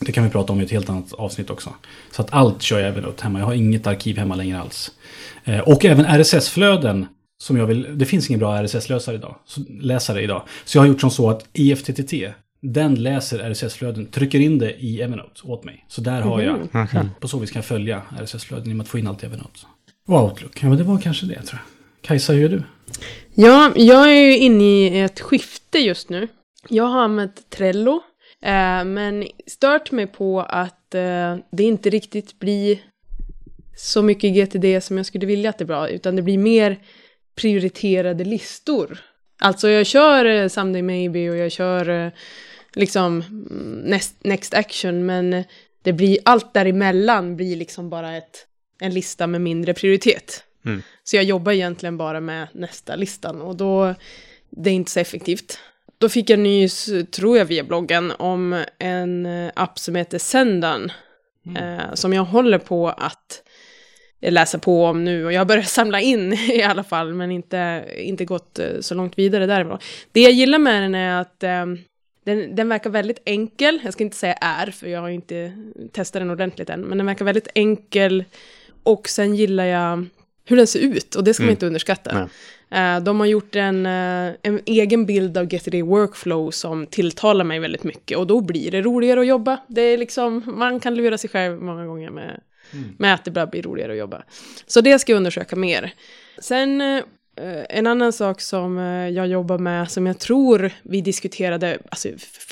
Det 0.00 0.12
kan 0.12 0.24
vi 0.24 0.30
prata 0.30 0.52
om 0.52 0.60
i 0.60 0.64
ett 0.64 0.70
helt 0.70 0.90
annat 0.90 1.12
avsnitt 1.12 1.50
också. 1.50 1.70
Så 2.10 2.22
att 2.22 2.32
allt 2.32 2.62
kör 2.62 2.78
jag 2.78 2.88
även 2.88 2.98
Evernote 2.98 3.22
hemma. 3.24 3.38
Jag 3.38 3.46
har 3.46 3.54
inget 3.54 3.86
arkiv 3.86 4.16
hemma 4.18 4.34
längre 4.36 4.60
alls. 4.60 4.90
Eh, 5.44 5.58
och 5.60 5.84
även 5.84 6.04
RSS-flöden. 6.06 7.06
Som 7.42 7.56
jag 7.56 7.66
vill, 7.66 7.98
det 7.98 8.04
finns 8.04 8.28
ingen 8.30 8.40
bra 8.40 8.62
RSS-läsare 8.62 9.14
idag, 9.14 9.36
så- 9.46 9.60
läsare 9.80 10.22
idag. 10.22 10.42
Så 10.64 10.78
jag 10.78 10.82
har 10.82 10.88
gjort 10.88 11.00
som 11.00 11.10
så 11.10 11.30
att 11.30 11.42
E 11.42 11.46
IFTTT, 11.54 12.12
den 12.62 12.94
läser 12.94 13.50
RSS-flöden, 13.50 14.06
trycker 14.06 14.40
in 14.40 14.58
det 14.58 14.74
i 14.82 15.02
Evernote 15.02 15.40
åt 15.44 15.64
mig. 15.64 15.84
Så 15.88 16.00
där 16.00 16.20
har 16.20 16.40
jag, 16.40 16.68
på 17.20 17.28
så 17.28 17.38
vis 17.38 17.50
kan 17.50 17.60
jag 17.60 17.66
följa 17.66 18.02
RSS-flöden 18.20 18.66
genom 18.66 18.80
att 18.80 18.88
få 18.88 18.98
in 18.98 19.06
allt 19.06 19.22
i 19.22 19.26
Evernote. 19.26 19.60
Och 20.08 20.22
Outlook, 20.22 20.62
ja 20.62 20.68
men 20.68 20.78
det 20.78 20.84
var 20.84 20.98
kanske 20.98 21.26
det 21.26 21.42
tror 21.42 21.60
jag. 21.60 22.06
Kajsa, 22.06 22.32
hur 22.32 22.40
gör 22.40 22.48
du? 22.48 22.62
Ja, 23.34 23.72
jag 23.76 24.12
är 24.12 24.20
ju 24.20 24.38
inne 24.38 24.64
i 24.64 25.00
ett 25.00 25.20
skifte 25.20 25.78
just 25.78 26.08
nu. 26.08 26.28
Jag 26.68 26.84
har 26.84 27.00
använt 27.00 27.50
Trello, 27.50 28.00
eh, 28.42 28.84
men 28.84 29.26
stört 29.46 29.90
mig 29.90 30.06
på 30.06 30.40
att 30.40 30.94
eh, 30.94 31.36
det 31.52 31.62
inte 31.62 31.90
riktigt 31.90 32.38
blir 32.38 32.78
så 33.76 34.02
mycket 34.02 34.34
GTD 34.34 34.80
som 34.80 34.96
jag 34.96 35.06
skulle 35.06 35.26
vilja 35.26 35.50
att 35.50 35.58
det 35.58 35.64
var, 35.64 35.88
utan 35.88 36.16
det 36.16 36.22
blir 36.22 36.38
mer 36.38 36.78
prioriterade 37.36 38.24
listor. 38.24 38.98
Alltså 39.40 39.68
jag 39.68 39.86
kör 39.86 40.24
eh, 40.24 40.48
Someday 40.48 40.82
Maybe 40.82 41.30
och 41.30 41.36
jag 41.36 41.52
kör 41.52 41.88
eh, 41.88 42.12
liksom 42.74 43.20
mm, 43.20 43.80
next, 43.84 44.24
next 44.24 44.54
Action, 44.54 45.06
men 45.06 45.44
det 45.82 45.92
blir 45.92 46.18
allt 46.24 46.54
däremellan 46.54 47.36
blir 47.36 47.56
liksom 47.56 47.90
bara 47.90 48.16
ett, 48.16 48.46
en 48.80 48.94
lista 48.94 49.26
med 49.26 49.40
mindre 49.40 49.74
prioritet. 49.74 50.44
Mm. 50.64 50.82
Så 51.04 51.16
jag 51.16 51.24
jobbar 51.24 51.52
egentligen 51.52 51.96
bara 51.96 52.20
med 52.20 52.48
nästa 52.52 52.96
listan 52.96 53.40
och 53.40 53.56
då, 53.56 53.94
det 54.50 54.70
är 54.70 54.74
inte 54.74 54.90
så 54.90 55.00
effektivt. 55.00 55.58
Då 55.98 56.08
fick 56.08 56.30
jag 56.30 56.38
nys, 56.38 56.90
tror 57.10 57.38
jag 57.38 57.44
via 57.44 57.64
bloggen, 57.64 58.12
om 58.18 58.64
en 58.78 59.26
eh, 59.26 59.50
app 59.54 59.78
som 59.78 59.94
heter 59.94 60.18
Sendan. 60.18 60.92
Eh, 61.58 61.94
som 61.94 62.12
jag 62.12 62.24
håller 62.24 62.58
på 62.58 62.88
att 62.88 63.42
läsa 64.20 64.58
på 64.58 64.84
om 64.84 65.04
nu 65.04 65.24
och 65.24 65.32
jag 65.32 65.46
börjar 65.46 65.62
samla 65.62 66.00
in 66.00 66.32
i 66.32 66.62
alla 66.62 66.84
fall 66.84 67.14
men 67.14 67.30
inte, 67.30 67.84
inte 67.96 68.24
gått 68.24 68.58
eh, 68.58 68.80
så 68.80 68.94
långt 68.94 69.18
vidare 69.18 69.46
därifrån. 69.46 69.78
Det 70.12 70.20
jag 70.20 70.32
gillar 70.32 70.58
med 70.58 70.82
den 70.82 70.94
är 70.94 71.20
att 71.20 71.42
eh, 71.42 71.66
den, 72.24 72.56
den 72.56 72.68
verkar 72.68 72.90
väldigt 72.90 73.18
enkel, 73.24 73.80
jag 73.84 73.92
ska 73.92 74.04
inte 74.04 74.16
säga 74.16 74.32
är 74.34 74.66
för 74.70 74.86
jag 74.86 75.00
har 75.00 75.08
inte 75.08 75.52
testat 75.92 76.20
den 76.20 76.30
ordentligt 76.30 76.70
än, 76.70 76.80
men 76.80 76.98
den 76.98 77.06
verkar 77.06 77.24
väldigt 77.24 77.48
enkel 77.54 78.24
och 78.82 79.08
sen 79.08 79.34
gillar 79.34 79.64
jag 79.64 80.06
hur 80.44 80.56
den 80.56 80.66
ser 80.66 80.80
ut 80.80 81.14
och 81.14 81.24
det 81.24 81.34
ska 81.34 81.42
man 81.42 81.48
Mm. 81.48 81.52
inte 81.52 81.66
underskatta. 81.66 82.14
Nej. 82.14 82.96
Eh, 82.96 83.00
de 83.02 83.20
har 83.20 83.26
gjort 83.26 83.56
en, 83.56 83.86
eh, 83.86 84.34
en 84.42 84.60
egen 84.66 85.06
bild 85.06 85.38
av 85.38 85.46
GTD 85.46 85.82
Workflow 85.82 86.50
som 86.50 86.86
tilltalar 86.86 87.44
mig 87.44 87.58
väldigt 87.58 87.84
mycket 87.84 88.18
och 88.18 88.26
då 88.26 88.40
blir 88.40 88.70
det 88.70 88.82
roligare 88.82 89.20
att 89.20 89.26
jobba. 89.26 89.58
Det 89.68 89.80
är 89.82 89.98
liksom, 89.98 90.42
man 90.46 90.80
kan 90.80 90.94
lura 90.94 91.18
sig 91.18 91.30
själv 91.30 91.62
många 91.62 91.86
gånger 91.86 92.10
med, 92.10 92.40
med 92.98 93.14
att 93.14 93.24
det 93.24 93.30
bara 93.30 93.46
blir 93.46 93.62
roligare 93.62 93.92
att 93.92 93.98
jobba. 93.98 94.22
Så 94.66 94.80
det 94.80 94.98
ska 94.98 95.12
jag 95.12 95.16
undersöka 95.16 95.56
mer. 95.56 95.92
Sen 96.38 96.80
eh, 96.80 97.02
en 97.68 97.86
annan 97.86 98.12
sak 98.12 98.40
som 98.40 98.78
eh, 98.78 99.08
jag 99.08 99.26
jobbar 99.26 99.58
med 99.58 99.90
som 99.90 100.06
jag 100.06 100.18
tror 100.18 100.70
vi 100.82 101.00
diskuterade, 101.00 101.78
alltså, 101.88 102.08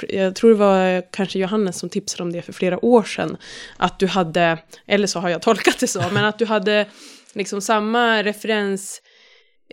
jag 0.08 0.34
tror 0.34 0.50
det 0.50 0.56
var 0.56 1.02
kanske 1.12 1.38
Johannes 1.38 1.78
som 1.78 1.88
tipsade 1.88 2.22
om 2.22 2.32
det 2.32 2.42
för 2.42 2.52
flera 2.52 2.84
år 2.84 3.02
sedan, 3.02 3.36
att 3.76 3.98
du 3.98 4.06
hade, 4.06 4.58
eller 4.86 5.06
så 5.06 5.18
har 5.20 5.28
jag 5.28 5.42
tolkat 5.48 5.78
det 5.80 5.86
så, 5.86 6.02
men 6.12 6.24
att 6.24 6.38
du 6.38 6.44
hade 6.46 6.86
liksom 7.32 7.60
samma 7.60 8.22
referens 8.22 9.02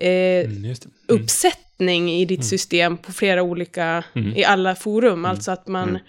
eh, 0.02 0.10
Mm. 0.46 0.64
Mm. 0.66 0.76
uppsättning 1.08 2.12
i 2.12 2.26
ditt 2.26 2.46
system 2.46 2.98
på 2.98 3.12
flera 3.14 3.44
olika, 3.44 4.04
Mm. 4.16 4.36
i 4.38 4.44
alla 4.44 4.76
forum. 4.76 5.26
Alltså 5.26 5.52
att 5.52 5.68
man, 5.68 5.90
Mm. 5.90 6.02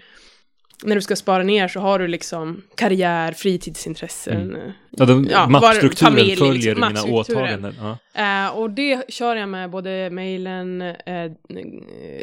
När 0.85 0.95
du 0.95 1.01
ska 1.03 1.17
spara 1.17 1.43
ner 1.43 1.69
så 1.69 1.81
har 1.81 1.99
du 1.99 2.09
liksom 2.09 2.63
karriär, 2.75 3.33
fritidsintressen. 3.33 4.59
Ja, 4.91 5.05
de, 5.05 5.29
Ja, 5.31 5.49
mappstrukturen 5.49 6.13
familj, 6.13 6.37
följer 6.37 6.75
liksom, 6.75 6.89
mina 6.89 7.05
åtaganden. 7.05 7.75
Ja. 7.81 8.45
Eh, 8.47 8.57
och 8.57 8.71
det 8.71 9.11
kör 9.11 9.37
jag 9.37 9.49
med 9.49 9.71
både 9.71 10.11
mailen, 10.11 10.83
eh, 10.83 11.31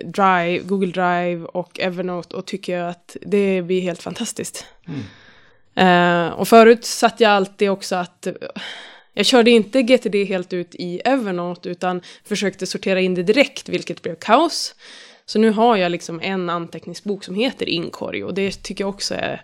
Drive, 0.05 0.59
Google 0.59 0.91
Drive 0.91 1.45
och 1.45 1.79
Evernote 1.79 2.35
och 2.35 2.45
tycker 2.45 2.79
att 2.79 3.17
det 3.21 3.61
blir 3.61 3.81
helt 3.81 4.01
fantastiskt. 4.01 4.65
Eh, 5.75 6.27
och 6.27 6.47
förut 6.47 6.85
satt 6.85 7.19
jag 7.19 7.31
alltid 7.31 7.69
också 7.69 7.95
att 7.95 8.27
jag 9.13 9.25
körde 9.25 9.51
inte 9.51 9.81
GTD 9.81 10.25
helt 10.25 10.53
ut 10.53 10.75
i 10.75 11.01
Evernote 11.05 11.69
utan 11.69 12.01
försökte 12.23 12.65
sortera 12.65 13.01
in 13.01 13.15
det 13.15 13.23
direkt, 13.23 13.69
vilket 13.69 14.01
blev 14.01 14.15
kaos. 14.15 14.75
Så 15.25 15.39
nu 15.39 15.49
har 15.51 15.77
jag 15.77 15.91
liksom 15.91 16.19
en 16.23 16.49
anteckningsbok 16.49 17.23
som 17.23 17.35
heter 17.35 17.69
Inkorg 17.69 18.23
och 18.23 18.33
det 18.33 18.63
tycker 18.63 18.83
jag 18.83 18.89
också 18.89 19.15
är 19.15 19.41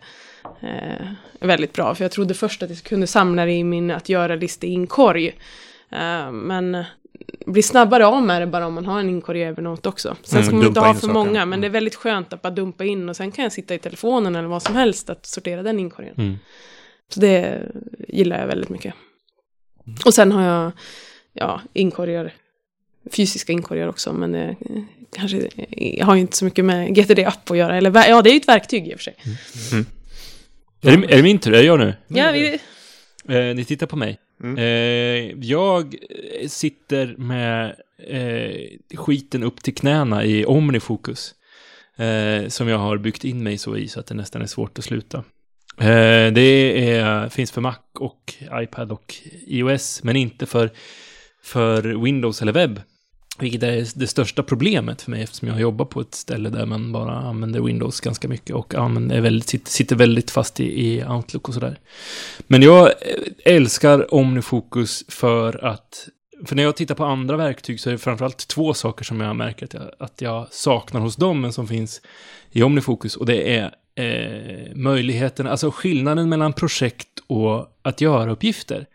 eh, 0.61 1.07
väldigt 1.39 1.73
bra. 1.73 1.95
För 1.95 2.03
jag 2.03 2.11
trodde 2.11 2.33
först 2.33 2.63
att 2.63 2.69
jag 2.69 2.79
kunde 2.83 3.07
samla 3.07 3.45
det 3.45 3.51
i 3.51 3.63
min 3.63 3.91
att 3.91 4.09
göra-lista 4.09 4.67
i 4.67 4.69
inkorg. 4.69 5.27
Eh, 5.91 6.31
men 6.31 6.83
blir 7.45 7.63
snabbare 7.63 8.05
av 8.05 8.23
med 8.23 8.41
det 8.41 8.45
bara 8.47 8.67
om 8.67 8.73
man 8.73 8.85
har 8.85 9.00
en 9.00 9.09
inkorg 9.09 9.39
i 9.39 9.43
Evernote 9.43 9.89
också. 9.89 10.15
Sen 10.23 10.38
Mm, 10.39 10.47
ska 10.47 10.55
man 10.55 10.67
inte 10.67 10.79
ha 10.79 10.93
för 10.93 11.00
saker. 11.01 11.13
många, 11.13 11.31
men 11.31 11.47
Mm. 11.47 11.61
det 11.61 11.67
är 11.67 11.69
väldigt 11.69 11.95
skönt 11.95 12.33
att 12.33 12.41
bara 12.41 12.50
dumpa 12.53 12.83
in 12.85 13.09
och 13.09 13.15
sen 13.15 13.31
kan 13.31 13.43
jag 13.43 13.51
sitta 13.53 13.73
i 13.75 13.79
telefonen 13.79 14.35
eller 14.35 14.47
vad 14.47 14.63
som 14.63 14.75
helst 14.75 15.09
att 15.09 15.25
sortera 15.25 15.63
den 15.63 15.79
inkorgen. 15.79 16.13
Mm. 16.17 16.38
Så 17.09 17.19
det 17.19 17.61
gillar 18.07 18.39
jag 18.39 18.47
väldigt 18.47 18.69
mycket. 18.69 18.93
Och 20.05 20.13
sen 20.13 20.31
har 20.31 20.43
jag, 20.43 20.71
ja, 21.33 21.61
inkorgar, 21.73 22.33
fysiska 23.12 23.53
inkorgar 23.53 23.88
också, 23.88 24.13
men 24.13 24.31
det 24.31 24.55
kanske, 25.15 25.50
jag 25.77 26.05
har 26.05 26.15
ju 26.15 26.22
inte 26.22 26.38
så 26.38 26.46
mycket 26.46 26.65
med 26.65 26.96
GTD-app 26.96 27.51
att 27.51 27.58
göra. 27.58 27.77
Eller, 27.77 28.10
ja, 28.10 28.22
det 28.22 28.29
är 28.29 28.34
ju 28.34 28.39
ett 28.39 28.48
verktyg 28.48 28.88
i 28.88 28.96
och 28.96 29.00
för 29.00 29.03
sig. 29.03 29.15
Är, 30.81 30.98
det, 30.98 31.13
är 31.13 31.17
det 31.17 31.24
min 31.24 31.39
tur? 31.39 31.53
Är 31.53 31.58
det 31.58 31.63
jag 31.63 31.79
nu? 31.79 31.93
Ja, 32.08 32.31
vi, 32.31 32.60
Eh, 33.29 33.55
ni 33.55 33.65
tittar 33.65 33.88
på 33.88 33.96
mig. 33.96 34.20
Mm. 34.43 34.58
Eh, 34.58 35.46
jag 35.50 35.96
eh, 36.41 36.48
sitter 36.48 37.15
med 37.17 37.75
eh, 38.08 38.98
skiten 38.98 39.43
upp 39.43 39.63
till 39.63 39.75
knäna 39.75 40.25
i 40.25 40.46
Omnifokus. 40.46 41.36
Eh, 41.98 42.48
som 42.48 42.67
jag 42.67 42.77
har 42.77 42.98
byggt 42.98 43.24
in 43.24 43.43
mig 43.43 43.58
så 43.58 43.77
i 43.77 43.88
så 43.88 44.00
att 44.00 44.08
det 44.08 44.15
nästan 44.15 44.41
är 44.41 44.46
svårt 44.46 44.79
att 44.79 44.86
sluta. 44.86 45.17
Eh, 45.77 46.34
det 46.34 46.89
är, 46.89 47.29
finns 47.29 47.51
för 47.51 47.62
Mac 47.62 47.77
och 48.00 48.34
iPad 48.53 48.91
och 48.91 49.15
iOS, 49.48 50.03
men 50.03 50.15
inte 50.15 50.46
för, 50.46 50.70
för 51.43 52.03
Windows 52.03 52.41
eller 52.41 52.51
webb. 52.51 52.81
Vilket 53.39 53.63
är 53.63 54.00
det 54.00 54.07
största 54.07 54.43
problemet 54.43 55.01
för 55.01 55.11
mig 55.11 55.23
eftersom 55.23 55.47
jag 55.47 55.61
jobbar 55.61 55.85
på 55.85 56.01
ett 56.01 56.15
ställe 56.15 56.50
där 56.50 56.65
man 56.65 56.91
bara 56.91 57.11
använder 57.11 57.61
Windows 57.61 58.00
ganska 58.00 58.27
mycket 58.27 58.55
och 58.55 58.75
använder 58.75 59.21
väldigt, 59.21 59.67
sitter 59.67 59.95
väldigt 59.95 60.31
fast 60.31 60.59
i, 60.59 60.63
i 60.63 61.05
Outlook 61.05 61.47
och 61.47 61.53
sådär. 61.53 61.79
Men 62.47 62.61
jag 62.61 62.85
eh, 62.85 63.53
älskar 63.53 64.13
OmniFocus 64.13 65.05
för 65.07 65.65
att 65.65 66.07
för 66.45 66.55
när 66.55 66.63
jag 66.63 66.75
tittar 66.75 66.95
på 66.95 67.05
andra 67.05 67.38
verktyg 67.38 67.79
så 67.79 67.89
är 67.89 67.91
det 67.91 67.97
framförallt 67.97 68.47
två 68.47 68.73
saker 68.73 69.03
som 69.03 69.21
jag 69.21 69.35
märker 69.35 69.65
att 69.65 69.73
jag, 69.73 69.91
att 70.00 70.21
jag 70.21 70.47
saknar 70.51 71.01
hos 71.01 71.15
dem, 71.15 71.41
men 71.41 71.53
som 71.53 71.67
finns 71.67 72.01
i 72.51 72.63
OmniFocus. 72.63 73.15
Och 73.15 73.25
det 73.25 73.57
är 73.57 73.75
eh, 73.95 74.75
möjligheten, 74.75 75.47
alltså 75.47 75.71
skillnaden 75.71 76.29
mellan 76.29 76.53
projekt 76.53 77.19
och 77.27 77.79
att 77.81 78.01
göra 78.01 78.31
uppgifter. 78.31 78.85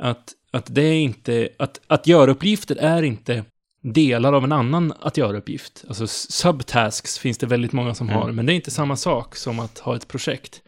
Att, 0.00 0.32
att 0.50 0.74
det 0.74 0.82
är 0.82 0.94
inte, 0.94 1.48
att, 1.58 1.80
att 1.86 2.06
göra 2.06 2.30
uppgifter 2.30 2.76
är 2.76 3.02
inte 3.02 3.44
delar 3.84 4.32
av 4.32 4.44
en 4.44 4.52
annan 4.52 4.92
att 5.00 5.16
göra-uppgift. 5.16 5.84
Alltså 5.88 6.06
subtasks 6.06 7.18
finns 7.18 7.38
det 7.38 7.46
väldigt 7.46 7.72
många 7.72 7.94
som 7.94 8.08
mm. 8.08 8.20
har, 8.20 8.32
men 8.32 8.46
det 8.46 8.52
är 8.52 8.54
inte 8.54 8.70
samma 8.70 8.96
sak 8.96 9.36
som 9.36 9.60
att 9.60 9.78
ha 9.78 9.96
ett 9.96 10.08
projekt. 10.08 10.62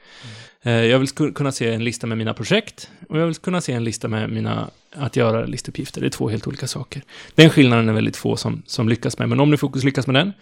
Mm. 0.62 0.90
Jag 0.90 0.98
vill 0.98 1.08
kunna 1.08 1.52
se 1.52 1.72
en 1.72 1.84
lista 1.84 2.06
med 2.06 2.18
mina 2.18 2.34
projekt 2.34 2.90
och 3.08 3.18
jag 3.18 3.26
vill 3.26 3.34
kunna 3.34 3.60
se 3.60 3.72
en 3.72 3.84
lista 3.84 4.08
med 4.08 4.30
mina 4.30 4.70
att 4.92 5.16
göra 5.16 5.46
listuppgifter. 5.46 6.00
Det 6.00 6.06
är 6.06 6.10
två 6.10 6.28
helt 6.28 6.46
olika 6.46 6.66
saker. 6.66 7.02
Den 7.34 7.50
skillnaden 7.50 7.88
är 7.88 7.92
väldigt 7.92 8.16
få 8.16 8.36
som, 8.36 8.62
som 8.66 8.88
lyckas 8.88 9.18
med, 9.18 9.28
men 9.28 9.40
om 9.40 9.42
OmniFocus 9.42 9.84
lyckas 9.84 10.06
med 10.06 10.14
den 10.14 10.32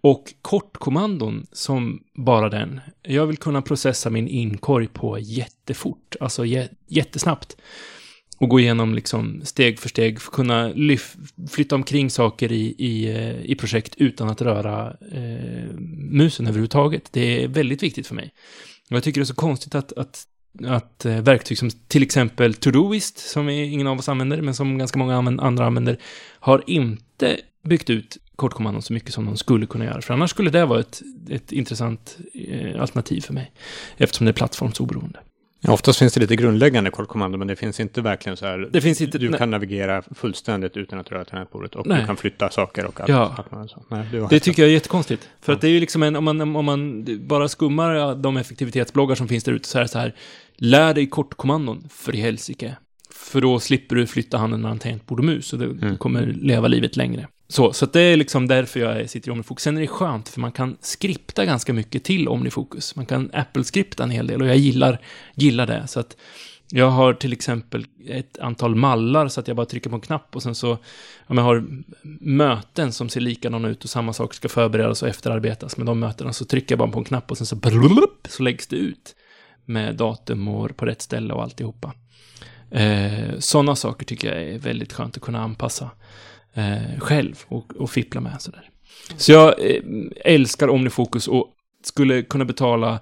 och 0.00 0.34
kortkommandon 0.42 1.46
som 1.52 2.02
bara 2.14 2.48
den. 2.48 2.80
Jag 3.02 3.26
vill 3.26 3.36
kunna 3.36 3.62
processa 3.62 4.10
min 4.10 4.28
inkorg 4.28 4.86
på 4.86 5.18
jättefort, 5.18 6.16
alltså 6.20 6.44
jättesnabbt 6.86 7.56
och 8.38 8.48
gå 8.48 8.60
igenom 8.60 8.94
liksom 8.94 9.40
steg 9.44 9.78
för 9.78 9.88
steg, 9.88 10.18
kunna 10.18 10.72
flytta 11.50 11.74
omkring 11.74 12.10
saker 12.10 12.52
i, 12.52 12.74
i, 12.78 13.08
eh, 13.16 13.50
i 13.50 13.54
projekt 13.54 13.94
utan 13.96 14.28
att 14.28 14.42
röra 14.42 14.96
eh, 15.12 15.74
musen 16.10 16.46
överhuvudtaget. 16.46 17.12
Det 17.12 17.44
är 17.44 17.48
väldigt 17.48 17.82
viktigt 17.82 18.06
för 18.06 18.14
mig. 18.14 18.32
Och 18.90 18.96
jag 18.96 19.02
tycker 19.02 19.20
det 19.20 19.22
är 19.22 19.26
så 19.26 19.34
konstigt 19.34 19.74
att, 19.74 19.92
att, 19.92 20.24
att 20.66 21.04
eh, 21.04 21.20
verktyg 21.20 21.58
som 21.58 21.70
till 21.70 22.02
exempel 22.02 22.54
Todoist, 22.54 23.18
som 23.18 23.48
ingen 23.48 23.86
av 23.86 23.98
oss 23.98 24.08
använder, 24.08 24.42
men 24.42 24.54
som 24.54 24.78
ganska 24.78 24.98
många 24.98 25.16
andra 25.40 25.66
använder, 25.66 25.98
har 26.40 26.64
inte 26.66 27.40
byggt 27.64 27.90
ut 27.90 28.16
kortkommandon 28.36 28.82
så 28.82 28.92
mycket 28.92 29.14
som 29.14 29.26
de 29.26 29.36
skulle 29.36 29.66
kunna 29.66 29.84
göra. 29.84 30.02
För 30.02 30.14
annars 30.14 30.30
skulle 30.30 30.50
det 30.50 30.64
vara 30.66 30.80
ett, 30.80 31.02
ett 31.30 31.52
intressant 31.52 32.18
eh, 32.34 32.80
alternativ 32.80 33.20
för 33.20 33.34
mig, 33.34 33.52
eftersom 33.96 34.24
det 34.24 34.30
är 34.30 34.34
plattformsoberoende. 34.34 35.18
Ja, 35.60 35.72
oftast 35.72 35.98
finns 35.98 36.12
det 36.12 36.20
lite 36.20 36.36
grundläggande 36.36 36.90
kortkommando, 36.90 37.38
men 37.38 37.48
det 37.48 37.56
finns 37.56 37.80
inte 37.80 38.00
verkligen 38.00 38.36
så 38.36 38.46
här. 38.46 38.68
Det 38.72 38.80
finns 38.80 39.00
inte, 39.00 39.18
du 39.18 39.30
nej. 39.30 39.38
kan 39.38 39.50
navigera 39.50 40.02
fullständigt 40.14 40.76
utan 40.76 40.98
att 40.98 41.12
röra 41.12 41.24
tangentbordet 41.24 41.74
och 41.74 41.86
nej. 41.86 42.00
du 42.00 42.06
kan 42.06 42.16
flytta 42.16 42.50
saker 42.50 42.86
och 42.86 43.00
allt. 43.00 43.08
Ja. 43.08 43.44
allt 43.50 43.70
så. 43.70 43.84
Nej, 43.88 44.06
det 44.30 44.40
tycker 44.40 44.62
jag 44.62 44.68
är 44.68 44.72
jättekonstigt. 44.72 45.28
För 45.40 45.52
ja. 45.52 45.56
att 45.56 45.60
det 45.60 45.68
är 45.68 45.70
ju 45.70 45.80
liksom 45.80 46.02
en, 46.02 46.16
om 46.16 46.24
man, 46.24 46.56
om 46.56 46.64
man 46.64 47.06
bara 47.28 47.48
skummar 47.48 48.14
de 48.14 48.36
effektivitetsbloggar 48.36 49.14
som 49.14 49.28
finns 49.28 49.44
där 49.44 49.52
ute 49.52 49.68
så 49.68 49.78
är 49.78 49.82
det 49.82 49.88
så 49.88 49.98
här, 49.98 50.14
lär 50.56 50.94
dig 50.94 51.06
kortkommandon 51.06 51.88
för 51.90 52.14
i 52.14 52.20
helsike. 52.20 52.76
För 53.10 53.40
då 53.40 53.60
slipper 53.60 53.96
du 53.96 54.06
flytta 54.06 54.38
handen 54.38 54.60
mellan 54.60 54.78
tangentbord 54.78 55.18
och 55.18 55.24
mus 55.24 55.52
och 55.52 55.58
du 55.58 55.70
mm. 55.70 55.96
kommer 55.96 56.26
leva 56.26 56.68
livet 56.68 56.96
längre. 56.96 57.28
Så, 57.48 57.72
så 57.72 57.86
det 57.86 58.00
är 58.00 58.16
liksom 58.16 58.48
därför 58.48 58.80
jag 58.80 59.10
sitter 59.10 59.28
i 59.28 59.32
OmniFocus. 59.32 59.62
Sen 59.62 59.76
är 59.76 59.80
det 59.80 59.86
skönt, 59.86 60.28
för 60.28 60.40
man 60.40 60.52
kan 60.52 60.76
skripta 60.80 61.44
ganska 61.44 61.72
mycket 61.72 62.04
till 62.04 62.28
OmniFocus. 62.28 62.96
Man 62.96 63.06
kan 63.06 63.30
Apple-skripta 63.32 64.02
en 64.02 64.10
hel 64.10 64.26
del 64.26 64.42
och 64.42 64.48
jag 64.48 64.56
gillar, 64.56 65.00
gillar 65.34 65.66
det. 65.66 65.86
Så 65.86 66.00
att 66.00 66.16
jag 66.70 66.90
har 66.90 67.14
till 67.14 67.32
exempel 67.32 67.86
ett 68.08 68.38
antal 68.38 68.74
mallar 68.74 69.28
så 69.28 69.40
att 69.40 69.48
jag 69.48 69.56
bara 69.56 69.66
trycker 69.66 69.90
på 69.90 69.96
en 69.96 70.00
knapp 70.00 70.36
och 70.36 70.42
sen 70.42 70.54
så, 70.54 70.78
om 71.26 71.38
jag 71.38 71.44
har 71.44 71.64
möten 72.20 72.92
som 72.92 73.08
ser 73.08 73.20
likadana 73.20 73.68
ut 73.68 73.84
och 73.84 73.90
samma 73.90 74.12
sak 74.12 74.34
ska 74.34 74.48
förberedas 74.48 75.02
och 75.02 75.08
efterarbetas 75.08 75.76
med 75.76 75.86
de 75.86 76.00
mötena 76.00 76.32
så 76.32 76.44
trycker 76.44 76.72
jag 76.72 76.78
bara 76.78 76.90
på 76.90 76.98
en 76.98 77.04
knapp 77.04 77.30
och 77.30 77.38
sen 77.38 77.46
så, 77.46 77.60
så 78.28 78.42
läggs 78.42 78.66
det 78.66 78.76
ut 78.76 79.14
med 79.64 79.96
datum 79.96 80.48
och 80.48 80.76
på 80.76 80.86
rätt 80.86 81.02
ställe 81.02 81.34
och 81.34 81.42
alltihopa. 81.42 81.92
Eh, 82.70 83.38
Sådana 83.38 83.76
saker 83.76 84.06
tycker 84.06 84.34
jag 84.34 84.42
är 84.42 84.58
väldigt 84.58 84.92
skönt 84.92 85.16
att 85.16 85.22
kunna 85.22 85.42
anpassa 85.42 85.90
eh, 86.54 86.98
själv 86.98 87.44
och, 87.48 87.76
och 87.76 87.90
fippla 87.90 88.20
med. 88.20 88.42
Sådär. 88.42 88.70
Så 89.16 89.32
jag 89.32 89.70
eh, 89.70 89.82
älskar 90.24 90.70
OmniFokus 90.70 91.28
och 91.28 91.54
skulle 91.82 92.22
kunna 92.22 92.44
betala 92.44 93.00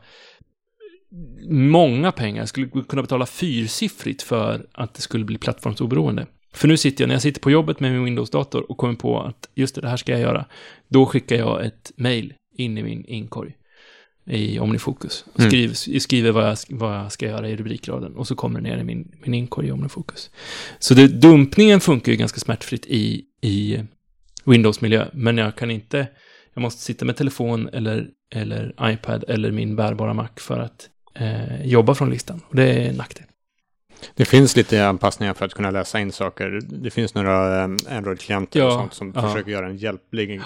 många 1.50 2.12
pengar, 2.12 2.42
jag 2.42 2.48
skulle 2.48 2.68
kunna 2.88 3.02
betala 3.02 3.26
fyrsiffrigt 3.26 4.22
för 4.22 4.66
att 4.72 4.94
det 4.94 5.00
skulle 5.00 5.24
bli 5.24 5.38
plattformsoberoende. 5.38 6.26
För 6.52 6.68
nu 6.68 6.76
sitter 6.76 7.04
jag, 7.04 7.08
när 7.08 7.14
jag 7.14 7.22
sitter 7.22 7.40
på 7.40 7.50
jobbet 7.50 7.80
med 7.80 7.92
min 7.92 8.04
Windows-dator 8.04 8.70
och 8.70 8.76
kommer 8.76 8.94
på 8.94 9.20
att 9.20 9.48
just 9.54 9.74
det, 9.74 9.80
det 9.80 9.88
här 9.88 9.96
ska 9.96 10.12
jag 10.12 10.20
göra, 10.20 10.44
då 10.88 11.06
skickar 11.06 11.36
jag 11.36 11.66
ett 11.66 11.92
mail 11.96 12.34
in 12.56 12.78
i 12.78 12.82
min 12.82 13.04
inkorg 13.04 13.54
i 14.26 14.58
OmniFocus. 14.60 15.24
Och 15.32 15.40
mm. 15.40 15.50
skriver, 15.50 15.98
skriver 15.98 16.30
vad, 16.30 16.48
jag, 16.48 16.56
vad 16.68 16.96
jag 16.96 17.12
ska 17.12 17.26
göra 17.26 17.48
i 17.48 17.56
rubrikraden 17.56 18.16
och 18.16 18.26
så 18.26 18.34
kommer 18.34 18.60
det 18.60 18.68
ner 18.68 18.78
i 18.78 18.84
min, 18.84 19.12
min 19.22 19.34
inkorg 19.34 19.68
i 19.68 19.72
OmniFocus. 19.72 20.30
Så 20.78 20.94
det, 20.94 21.08
dumpningen 21.08 21.80
funkar 21.80 22.12
ju 22.12 22.18
ganska 22.18 22.40
smärtfritt 22.40 22.86
i, 22.86 23.24
i 23.42 23.82
Windows-miljö, 24.44 25.06
men 25.12 25.38
jag 25.38 25.56
kan 25.56 25.70
inte, 25.70 26.06
jag 26.54 26.62
måste 26.62 26.82
sitta 26.82 27.04
med 27.04 27.16
telefon 27.16 27.68
eller, 27.68 28.08
eller 28.34 28.74
iPad 28.82 29.24
eller 29.28 29.50
min 29.50 29.76
bärbara 29.76 30.14
Mac 30.14 30.28
för 30.36 30.58
att 30.58 30.88
eh, 31.14 31.66
jobba 31.66 31.94
från 31.94 32.10
listan. 32.10 32.40
Och 32.48 32.56
det 32.56 32.64
är 32.64 32.88
en 32.88 32.96
nackdel. 32.96 33.26
Det 34.14 34.24
finns 34.24 34.56
lite 34.56 34.86
anpassningar 34.86 35.34
för 35.34 35.44
att 35.44 35.54
kunna 35.54 35.70
läsa 35.70 36.00
in 36.00 36.12
saker. 36.12 36.60
Det 36.68 36.90
finns 36.90 37.14
några 37.14 37.64
um, 37.64 37.76
Android-klienter 37.90 38.60
ja, 38.60 38.66
och 38.66 38.72
sånt 38.72 38.94
som 38.94 39.12
ja. 39.14 39.22
försöker 39.22 39.50
göra 39.50 39.66
en 39.66 39.76
hjälplig 39.76 40.40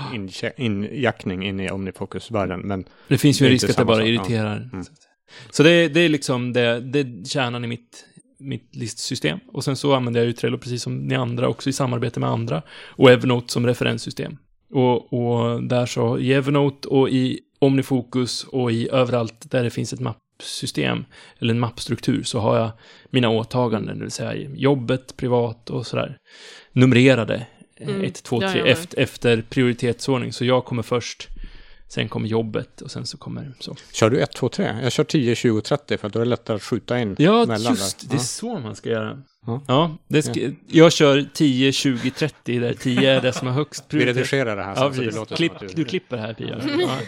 injackning 0.56 1.46
in 1.46 1.60
i 1.60 1.70
OmniFocus-världen. 1.70 2.60
Men 2.60 2.84
det 3.08 3.18
finns 3.18 3.42
ju 3.42 3.46
en 3.46 3.52
risk 3.52 3.70
att 3.70 3.76
det 3.76 3.84
bara 3.84 3.96
sak. 3.96 4.06
irriterar. 4.06 4.68
Ja. 4.72 4.76
Mm. 4.76 4.86
Så 5.50 5.62
det, 5.62 5.88
det, 5.88 6.00
är 6.00 6.08
liksom 6.08 6.52
det, 6.52 6.80
det 6.80 6.98
är 6.98 7.24
kärnan 7.24 7.64
i 7.64 7.68
mitt, 7.68 8.04
mitt 8.38 8.76
listsystem. 8.76 9.38
Och 9.52 9.64
sen 9.64 9.76
så 9.76 9.94
använder 9.94 10.20
jag 10.20 10.26
ju 10.26 10.32
Trello 10.32 10.58
precis 10.58 10.82
som 10.82 10.98
ni 10.98 11.14
andra 11.14 11.48
också 11.48 11.70
i 11.70 11.72
samarbete 11.72 12.20
med 12.20 12.28
andra. 12.28 12.62
Och 12.86 13.10
Evernote 13.10 13.52
som 13.52 13.66
referenssystem. 13.66 14.36
Och, 14.72 15.12
och 15.12 15.62
där 15.62 15.86
så 15.86 16.18
i 16.18 16.32
Evernote 16.32 16.88
och 16.88 17.10
i 17.10 17.40
OmniFocus 17.58 18.44
och 18.44 18.72
i 18.72 18.88
överallt 18.90 19.50
där 19.50 19.64
det 19.64 19.70
finns 19.70 19.92
ett 19.92 20.00
mapp 20.00 20.18
mappsystem 20.40 21.04
eller 21.38 21.54
en 21.54 21.60
mappstruktur 21.60 22.22
så 22.22 22.38
har 22.38 22.56
jag 22.58 22.70
mina 23.10 23.28
åtaganden, 23.28 23.98
det 23.98 24.04
vill 24.04 24.12
säga 24.12 24.48
jobbet, 24.54 25.16
privat 25.16 25.70
och 25.70 25.86
sådär, 25.86 26.16
numrerade. 26.72 27.46
1, 28.02 28.22
2, 28.22 28.40
3 28.40 28.76
efter 28.96 29.42
prioritetsordning. 29.42 30.32
Så 30.32 30.44
jag 30.44 30.64
kommer 30.64 30.82
först, 30.82 31.28
sen 31.88 32.08
kommer 32.08 32.28
jobbet 32.28 32.80
och 32.80 32.90
sen 32.90 33.06
så 33.06 33.18
kommer 33.18 33.52
så. 33.60 33.76
Kör 33.92 34.10
du 34.10 34.20
1, 34.20 34.32
2, 34.32 34.48
3? 34.48 34.76
Jag 34.82 34.92
kör 34.92 35.04
10, 35.04 35.34
20, 35.34 35.60
30 35.60 35.96
för 35.98 36.08
då 36.08 36.18
är 36.18 36.24
det 36.24 36.30
lättare 36.30 36.56
att 36.56 36.62
skjuta 36.62 36.98
in 36.98 37.16
Ja, 37.18 37.58
just 37.58 38.10
det. 38.10 38.16
är 38.16 38.18
så 38.18 38.58
man 38.58 38.76
ska 38.76 38.88
göra. 38.88 39.22
Ja, 39.46 39.62
ja 39.66 39.96
det 40.08 40.38
jag 40.66 40.92
kör 40.92 41.26
10, 41.32 41.72
20, 41.72 42.10
30 42.10 42.58
där 42.58 42.74
10 42.74 43.10
är 43.10 43.20
det 43.20 43.32
som 43.32 43.48
är 43.48 43.52
högst 43.52 43.88
prioritet. 43.88 44.16
Vi 44.16 44.20
redigerar 44.20 44.56
det 44.56 44.62
här 44.62 44.74
sen 44.74 44.84
ja, 44.84 44.92
så 44.92 45.00
det 45.00 45.14
låter 45.14 45.36
Klipp, 45.36 45.52
du... 45.60 45.66
du 45.66 45.84
klipper 45.84 46.16
här 46.16 46.34
Pia. 46.34 46.60
Ja, 46.78 46.98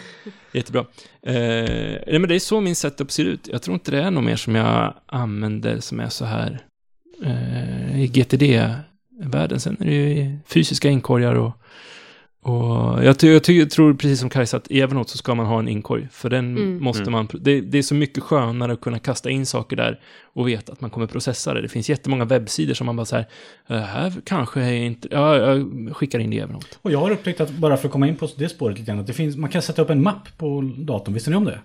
jättebra. 0.51 0.85
Eh, 1.21 1.33
nej, 2.07 2.19
men 2.19 2.27
det 2.27 2.35
är 2.35 2.39
så 2.39 2.61
min 2.61 2.75
setup 2.75 3.11
ser 3.11 3.25
ut. 3.25 3.47
Jag 3.47 3.61
tror 3.61 3.73
inte 3.73 3.91
det 3.91 4.01
är 4.01 4.11
något 4.11 4.23
mer 4.23 4.35
som 4.35 4.55
jag 4.55 4.93
använder 5.05 5.79
som 5.79 5.99
är 5.99 6.09
så 6.09 6.25
här 6.25 6.59
eh, 7.23 8.01
i 8.01 8.07
GTD-världen. 8.07 9.59
Sen 9.59 9.77
är 9.79 9.85
det 9.85 9.91
ju 9.93 10.37
fysiska 10.47 10.89
inkorgar 10.89 11.33
och 11.33 11.51
och 12.43 13.03
jag, 13.03 13.15
jag, 13.21 13.49
jag, 13.49 13.69
tror 13.69 13.93
precis 13.93 14.19
som 14.19 14.29
Kajsa 14.29 14.57
att 14.57 14.71
i 14.71 14.81
Evernote 14.81 15.11
så 15.11 15.17
ska 15.17 15.35
man 15.35 15.45
ha 15.45 15.59
en 15.59 15.67
inkorg. 15.67 16.07
För 16.11 16.29
den 16.29 16.57
mm. 16.57 16.83
måste 16.83 17.01
mm. 17.01 17.11
man, 17.11 17.27
det, 17.31 17.61
det, 17.61 17.77
är 17.77 17.81
så 17.81 17.95
mycket 17.95 18.23
skönare 18.23 18.73
att 18.73 18.81
kunna 18.81 18.99
kasta 18.99 19.29
in 19.29 19.45
saker 19.45 19.75
där 19.75 19.99
och 20.33 20.47
veta 20.47 20.71
att 20.71 20.81
man 20.81 20.89
kommer 20.89 21.07
processa 21.07 21.53
det. 21.53 21.61
Det 21.61 21.67
finns 21.67 21.89
jättemånga 21.89 22.25
webbsidor 22.25 22.73
som 22.73 22.85
man 22.85 22.95
bara 22.95 23.05
så 23.05 23.15
här, 23.15 23.25
äh, 23.67 23.77
här 23.77 24.13
kanske 24.25 24.61
är 24.61 24.73
inte, 24.73 25.07
ja, 25.11 25.37
jag 25.37 25.67
skickar 25.95 26.19
in 26.19 26.29
det 26.29 26.35
i 26.35 26.39
Evernote. 26.39 26.67
Och 26.81 26.91
jag 26.91 26.99
har 26.99 27.11
upptäckt 27.11 27.41
att, 27.41 27.51
bara 27.51 27.77
för 27.77 27.87
att 27.87 27.91
komma 27.91 28.07
in 28.07 28.15
på 28.15 28.27
det 28.37 28.49
spåret 28.49 28.77
lite 28.77 28.91
grann, 28.91 28.99
att 28.99 29.07
det 29.07 29.13
finns, 29.13 29.35
man 29.35 29.49
kan 29.49 29.61
sätta 29.61 29.81
upp 29.81 29.89
en 29.89 30.03
mapp 30.03 30.37
på 30.37 30.73
datorn, 30.77 31.13
visste 31.13 31.29
ni 31.29 31.35
om 31.35 31.45
det? 31.45 31.59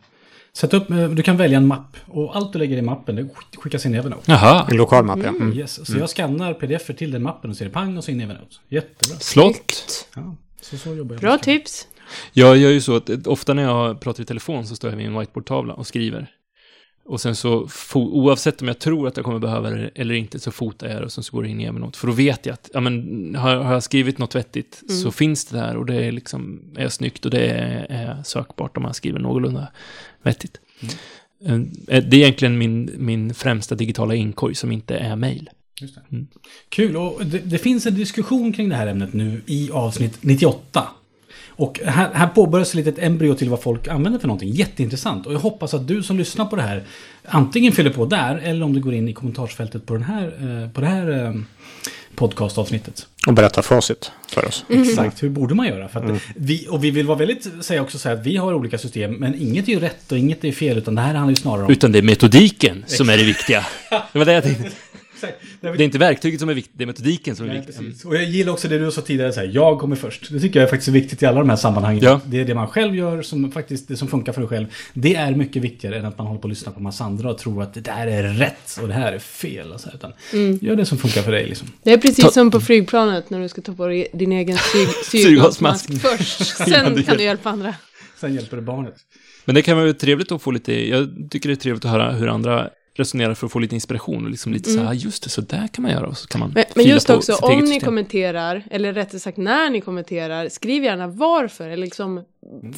Sätt 0.53 0.75
upp, 0.75 0.91
eh, 0.91 1.09
du 1.09 1.23
kan 1.23 1.37
välja 1.37 1.59
en 1.59 1.67
mapp 1.67 1.97
och 2.07 2.37
allt 2.37 2.53
du 2.53 2.59
lägger 2.59 2.77
i 2.77 2.83
mappen 2.83 3.17
det 3.17 3.29
skickas 3.59 3.87
in 3.87 3.95
i 3.95 3.99
Evernote. 3.99 4.23
Jaha. 4.27 4.67
En 4.71 4.77
lokal 4.77 5.05
mapp 5.05 5.19
ja. 5.23 5.29
Mm. 5.29 5.53
Yes. 5.53 5.87
Så 5.87 5.93
mm. 5.93 6.01
jag 6.01 6.11
skannar 6.11 6.55
pdf 6.55 6.97
till 6.99 7.11
den 7.11 7.23
mappen 7.23 7.51
och 7.51 7.57
ser 7.57 7.65
det 7.65 7.71
pang 7.71 7.97
och 7.97 8.05
så 8.05 8.11
in 8.11 8.21
i 8.21 8.25
Evernote. 8.25 8.57
Jättebra. 8.69 9.17
Slott. 9.19 10.09
Ja. 10.15 10.37
Så, 10.61 10.77
så 10.79 10.95
jobbar 10.95 11.15
jag. 11.15 11.21
Bra 11.21 11.39
tips. 11.39 11.89
Jag 12.33 12.57
gör 12.57 12.71
ju 12.71 12.81
så 12.81 12.97
att 12.97 13.27
ofta 13.27 13.55
när 13.55 13.63
jag 13.63 14.01
pratar 14.01 14.23
i 14.23 14.27
telefon 14.27 14.67
så 14.67 14.77
står 14.77 14.91
jag 14.91 14.97
vid 14.97 15.07
en 15.07 15.19
whiteboardtavla 15.19 15.75
och 15.75 15.87
skriver. 15.87 16.31
Och 17.05 17.21
sen 17.21 17.37
så, 17.37 17.69
oavsett 17.95 18.63
om 18.63 18.69
jag 18.69 18.79
tror 18.79 19.09
att 19.09 19.17
jag 19.17 19.25
kommer 19.25 19.39
behöva 19.39 19.71
det 19.71 19.91
eller 19.95 20.15
inte, 20.15 20.39
så 20.39 20.51
fotar 20.51 20.89
jag 20.89 20.97
det 21.01 21.05
och 21.05 21.13
sen 21.13 21.25
så 21.25 21.37
går 21.37 21.43
det 21.43 21.49
in 21.49 21.61
i 21.61 21.65
Evernote. 21.65 21.99
För 21.99 22.07
då 22.07 22.13
vet 22.13 22.47
jag 22.47 22.53
att, 22.55 22.71
ja 22.75 22.81
men, 22.81 23.35
har, 23.35 23.57
har 23.57 23.73
jag 23.73 23.83
skrivit 23.83 24.19
något 24.19 24.35
vettigt 24.35 24.83
Mm. 24.89 25.01
så 25.03 25.11
finns 25.11 25.45
det 25.45 25.59
där 25.59 25.77
och 25.77 25.87
det 25.87 25.95
är 25.95 26.13
liksom, 26.13 26.61
är 26.77 26.89
snyggt 26.89 27.25
och 27.25 27.31
det 27.31 27.47
är, 27.47 27.87
är 27.91 28.23
sökbart 28.23 28.77
om 28.77 28.83
man 28.83 28.95
skriver 28.95 29.19
någorlunda 29.19 29.69
vettigt. 30.23 30.61
Eh, 31.47 31.59
Det 31.87 31.95
är 31.97 32.15
egentligen 32.15 32.59
min, 32.59 32.91
min 32.97 33.35
främsta 33.35 33.75
digitala 33.75 34.15
inkorg 34.15 34.55
som 34.55 34.73
inte 34.73 34.97
är 34.97 35.17
mail. 35.17 35.51
Just 35.81 35.95
det. 35.95 36.01
Mm. 36.13 36.27
Kul, 36.69 36.97
och 36.97 37.27
det, 37.27 37.39
det 37.39 37.59
finns 37.59 37.87
en 37.87 37.95
diskussion 37.95 38.53
kring 38.53 38.69
det 38.69 38.77
här 38.77 38.87
ämnet 38.87 39.13
nu 39.13 39.43
i 39.47 39.71
avsnitt 39.71 40.19
98. 40.21 40.89
Och 41.49 41.81
här, 41.85 42.11
här 42.15 42.27
påbörjas 42.27 42.75
lite 42.75 42.91
ett 42.91 42.99
embryo 42.99 43.35
till 43.35 43.51
vad 43.51 43.63
folk 43.63 43.89
använder 43.89 44.21
för 44.21 44.27
någonting. 44.27 44.51
Jätteintressant. 44.51 45.27
Och 45.27 45.33
jag 45.33 45.39
hoppas 45.39 45.75
att 45.75 45.89
du 45.89 46.03
som 46.03 46.19
lyssnar 46.19 46.45
på 46.45 46.57
det 46.57 46.63
här 46.63 46.85
antingen 47.25 47.73
fyller 47.73 47.91
på 47.91 48.07
där 48.07 48.37
eller 48.37 48.63
om 48.65 48.73
du 48.73 48.81
går 48.81 48.95
in 48.95 49.09
i 49.09 49.13
kommentarsfältet 49.13 49.87
på, 49.87 49.95
den 49.95 50.03
här, 50.03 50.25
eh, 50.27 50.71
på 50.71 50.81
det 50.81 50.87
här 50.87 51.25
eh, 51.25 51.35
podcastavsnittet. 52.15 53.07
Och 53.27 53.35
berätta 53.35 53.63
facit 53.63 54.13
för 54.29 54.45
oss. 54.45 54.65
Exakt, 54.69 55.23
hur 55.23 55.29
borde 55.29 55.55
man 55.55 55.67
göra? 55.67 55.89
För 55.89 56.01
att 56.01 56.23
vi, 56.37 56.67
och 56.71 56.85
vi 56.85 56.91
vill 56.91 57.07
vara 57.07 57.19
väldigt, 57.19 57.65
säga 57.65 57.83
också 57.83 57.99
så 57.99 58.09
här 58.09 58.17
att 58.17 58.27
vi 58.27 58.37
har 58.37 58.55
olika 58.55 58.79
system, 58.79 59.15
men 59.15 59.35
inget 59.43 59.69
är 59.69 59.73
ju 59.73 59.81
rätt 59.81 60.13
och 60.13 60.19
inget 60.19 60.45
är 60.45 60.53
fel, 60.53 60.79
utan 60.79 60.95
det 60.95 61.01
här 61.01 61.15
handlar 61.15 61.31
ju 61.31 61.37
snarare 61.37 61.65
om... 61.65 61.73
Utan 61.73 61.93
det 61.93 61.99
är 61.99 62.03
metodiken 62.03 62.85
som 62.87 63.09
är 63.09 63.17
det 63.17 63.25
viktiga. 63.25 63.67
Det 64.13 64.19
var 64.19 64.25
det 64.25 64.33
jag 64.33 64.45
tänkte. 64.45 64.71
Det 65.61 65.67
är 65.69 65.81
inte 65.81 65.99
verktyget 65.99 66.41
som 66.41 66.49
är 66.49 66.55
viktigt, 66.55 66.75
det 66.79 66.85
är 66.85 66.87
metodiken 66.87 67.37
som 67.37 67.45
är 67.47 67.49
Nej, 67.51 67.59
viktig. 67.67 67.77
precis. 67.87 68.05
Och 68.05 68.15
jag 68.17 68.25
gillar 68.25 68.53
också 68.53 68.69
det 68.69 68.79
du 68.79 68.91
sa 68.91 69.01
tidigare, 69.01 69.33
så 69.33 69.41
här, 69.41 69.51
jag 69.55 69.79
kommer 69.81 69.97
först. 69.97 70.31
Det 70.31 70.41
tycker 70.41 70.61
jag 70.61 70.67
är 70.67 70.71
faktiskt 70.71 70.89
viktigt 70.89 71.23
i 71.23 71.27
alla 71.27 71.39
de 71.41 71.49
här 71.51 71.57
sammanhangen. 71.57 72.05
Ja. 72.05 72.21
Det 72.27 72.41
är 72.41 72.45
det 72.45 72.55
man 72.55 72.69
själv 72.69 72.95
gör, 72.97 73.23
som 73.23 73.53
faktiskt 73.53 73.89
det 73.89 73.97
som 73.97 74.09
funkar 74.09 74.33
för 74.33 74.41
dig 74.41 74.49
själv. 74.49 74.67
Det 74.95 75.15
är 75.15 75.35
mycket 75.35 75.63
viktigare 75.63 75.99
än 75.99 76.05
att 76.05 76.19
man 76.19 76.27
håller 76.27 76.41
på 76.41 76.47
att 76.49 76.51
lyssna 76.53 76.73
på 76.73 76.77
en 76.79 76.83
massa 76.83 77.05
andra 77.05 77.31
och 77.31 77.39
tror 77.39 77.63
att 77.63 77.75
det 77.75 77.81
där 77.81 78.07
är 78.07 78.23
rätt 78.23 78.79
och 78.83 78.89
det 78.89 78.95
här 78.95 79.13
är 79.13 79.19
fel. 79.19 79.73
Och 79.73 79.81
så 79.81 79.89
här, 79.89 79.97
utan 79.97 80.13
Gör 80.61 80.77
det 80.77 80.87
som 80.87 80.99
funkar 80.99 81.23
för 81.23 81.33
dig. 81.33 81.47
Liksom. 81.47 81.69
Det 81.83 81.93
är 81.93 81.99
precis 81.99 82.25
Ta- 82.25 82.31
som 82.31 82.51
på 82.51 82.61
flygplanet 82.61 83.31
när 83.31 83.41
du 83.41 83.49
ska 83.49 83.61
ta 83.63 83.73
på 83.75 83.87
dig 83.87 84.09
din 84.13 84.33
egen 84.33 84.57
syg- 84.57 85.05
Syrgasmask. 85.23 86.01
först. 86.01 86.41
Ja, 86.59 86.67
Sen 86.67 86.95
det 86.95 87.03
kan 87.03 87.17
du 87.17 87.23
hjälpa 87.25 87.51
andra. 87.51 87.75
Sen 88.21 88.35
hjälper 88.35 88.57
det 88.57 88.63
barnet. 88.63 88.95
Men 89.45 89.55
det 89.55 89.63
kan 89.63 89.77
vara 89.77 89.93
trevligt 89.93 90.33
att 90.33 90.43
få 90.43 90.51
lite, 90.51 90.89
jag 90.89 91.09
tycker 91.31 91.49
det 91.49 91.53
är 91.53 91.57
trevligt 91.57 91.85
att 91.85 91.91
höra 91.91 92.13
hur 92.13 92.29
andra 92.29 92.71
resonerar 92.99 93.35
för 93.35 93.47
att 93.47 93.53
få 93.53 93.59
lite 93.59 93.75
inspiration 93.75 94.25
och 94.25 94.31
liksom 94.31 94.53
lite 94.53 94.71
så 94.71 94.81
här, 94.81 94.93
just 94.93 95.23
det, 95.23 95.31
så 95.31 95.41
där 95.41 95.69
kan 95.69 95.83
man 95.83 95.93
göra 95.93 96.07
och 96.07 96.19
så 96.19 96.29
kan 96.29 96.41
man 96.41 96.53
Men, 96.55 96.65
men 96.77 96.85
just 96.87 97.11
också, 97.11 97.35
om 97.35 97.59
ni 97.59 97.67
system. 97.67 97.87
kommenterar, 97.87 98.65
eller 98.71 98.93
rättare 98.93 99.19
sagt 99.19 99.37
när 99.37 99.71
ni 99.71 99.81
kommenterar, 99.81 100.49
skriv 100.49 100.85
gärna 100.85 101.07
varför, 101.07 101.69
eller 101.69 101.85
liksom 101.85 102.25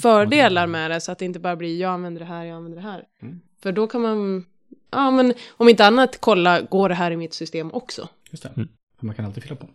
fördelar 0.00 0.66
med 0.66 0.90
det, 0.90 1.00
så 1.00 1.12
att 1.12 1.18
det 1.18 1.24
inte 1.24 1.40
bara 1.40 1.56
blir 1.56 1.80
jag 1.80 1.90
använder 1.90 2.20
det 2.20 2.26
här, 2.26 2.44
jag 2.44 2.56
använder 2.56 2.82
det 2.82 2.88
här. 2.88 3.04
Mm. 3.22 3.40
För 3.62 3.72
då 3.72 3.86
kan 3.86 4.00
man, 4.00 4.44
ja 4.90 5.10
men 5.10 5.34
om 5.50 5.68
inte 5.68 5.86
annat, 5.86 6.20
kolla, 6.20 6.60
går 6.60 6.88
det 6.88 6.94
här 6.94 7.10
i 7.10 7.16
mitt 7.16 7.34
system 7.34 7.74
också? 7.74 8.08
Just 8.30 8.42
det. 8.42 8.52
Mm. 8.56 8.68
För 8.98 9.06
Man 9.06 9.14
kan 9.14 9.24
alltid 9.24 9.42
fylla 9.42 9.56
på. 9.56 9.68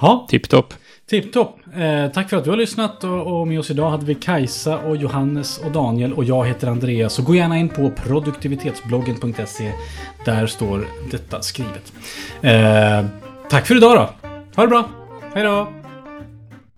Ja, 0.00 0.26
Tipptopp. 0.30 0.74
tipptopp. 1.10 1.58
Eh, 1.76 2.12
tack 2.12 2.30
för 2.30 2.36
att 2.36 2.44
du 2.44 2.50
har 2.50 2.56
lyssnat 2.56 3.04
och, 3.04 3.40
och 3.40 3.48
med 3.48 3.60
oss 3.60 3.70
idag 3.70 3.90
hade 3.90 4.06
vi 4.06 4.14
Kajsa 4.14 4.78
och 4.78 4.96
Johannes 4.96 5.58
och 5.58 5.70
Daniel 5.72 6.12
och 6.12 6.24
jag 6.24 6.46
heter 6.46 6.68
Andreas. 6.68 7.12
Så 7.12 7.22
gå 7.22 7.34
gärna 7.34 7.58
in 7.58 7.68
på 7.68 7.90
produktivitetsbloggen.se. 7.90 9.72
Där 10.24 10.46
står 10.46 10.86
detta 11.10 11.42
skrivet. 11.42 11.92
Eh, 12.42 13.06
tack 13.50 13.66
för 13.66 13.76
idag 13.76 13.96
då. 13.96 14.28
Ha 14.56 14.62
det 14.62 14.68
bra. 14.68 14.88
Hej 15.34 15.44
då. 15.44 15.72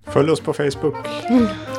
Följ 0.06 0.30
oss 0.30 0.40
på 0.40 0.52
Facebook. 0.52 0.94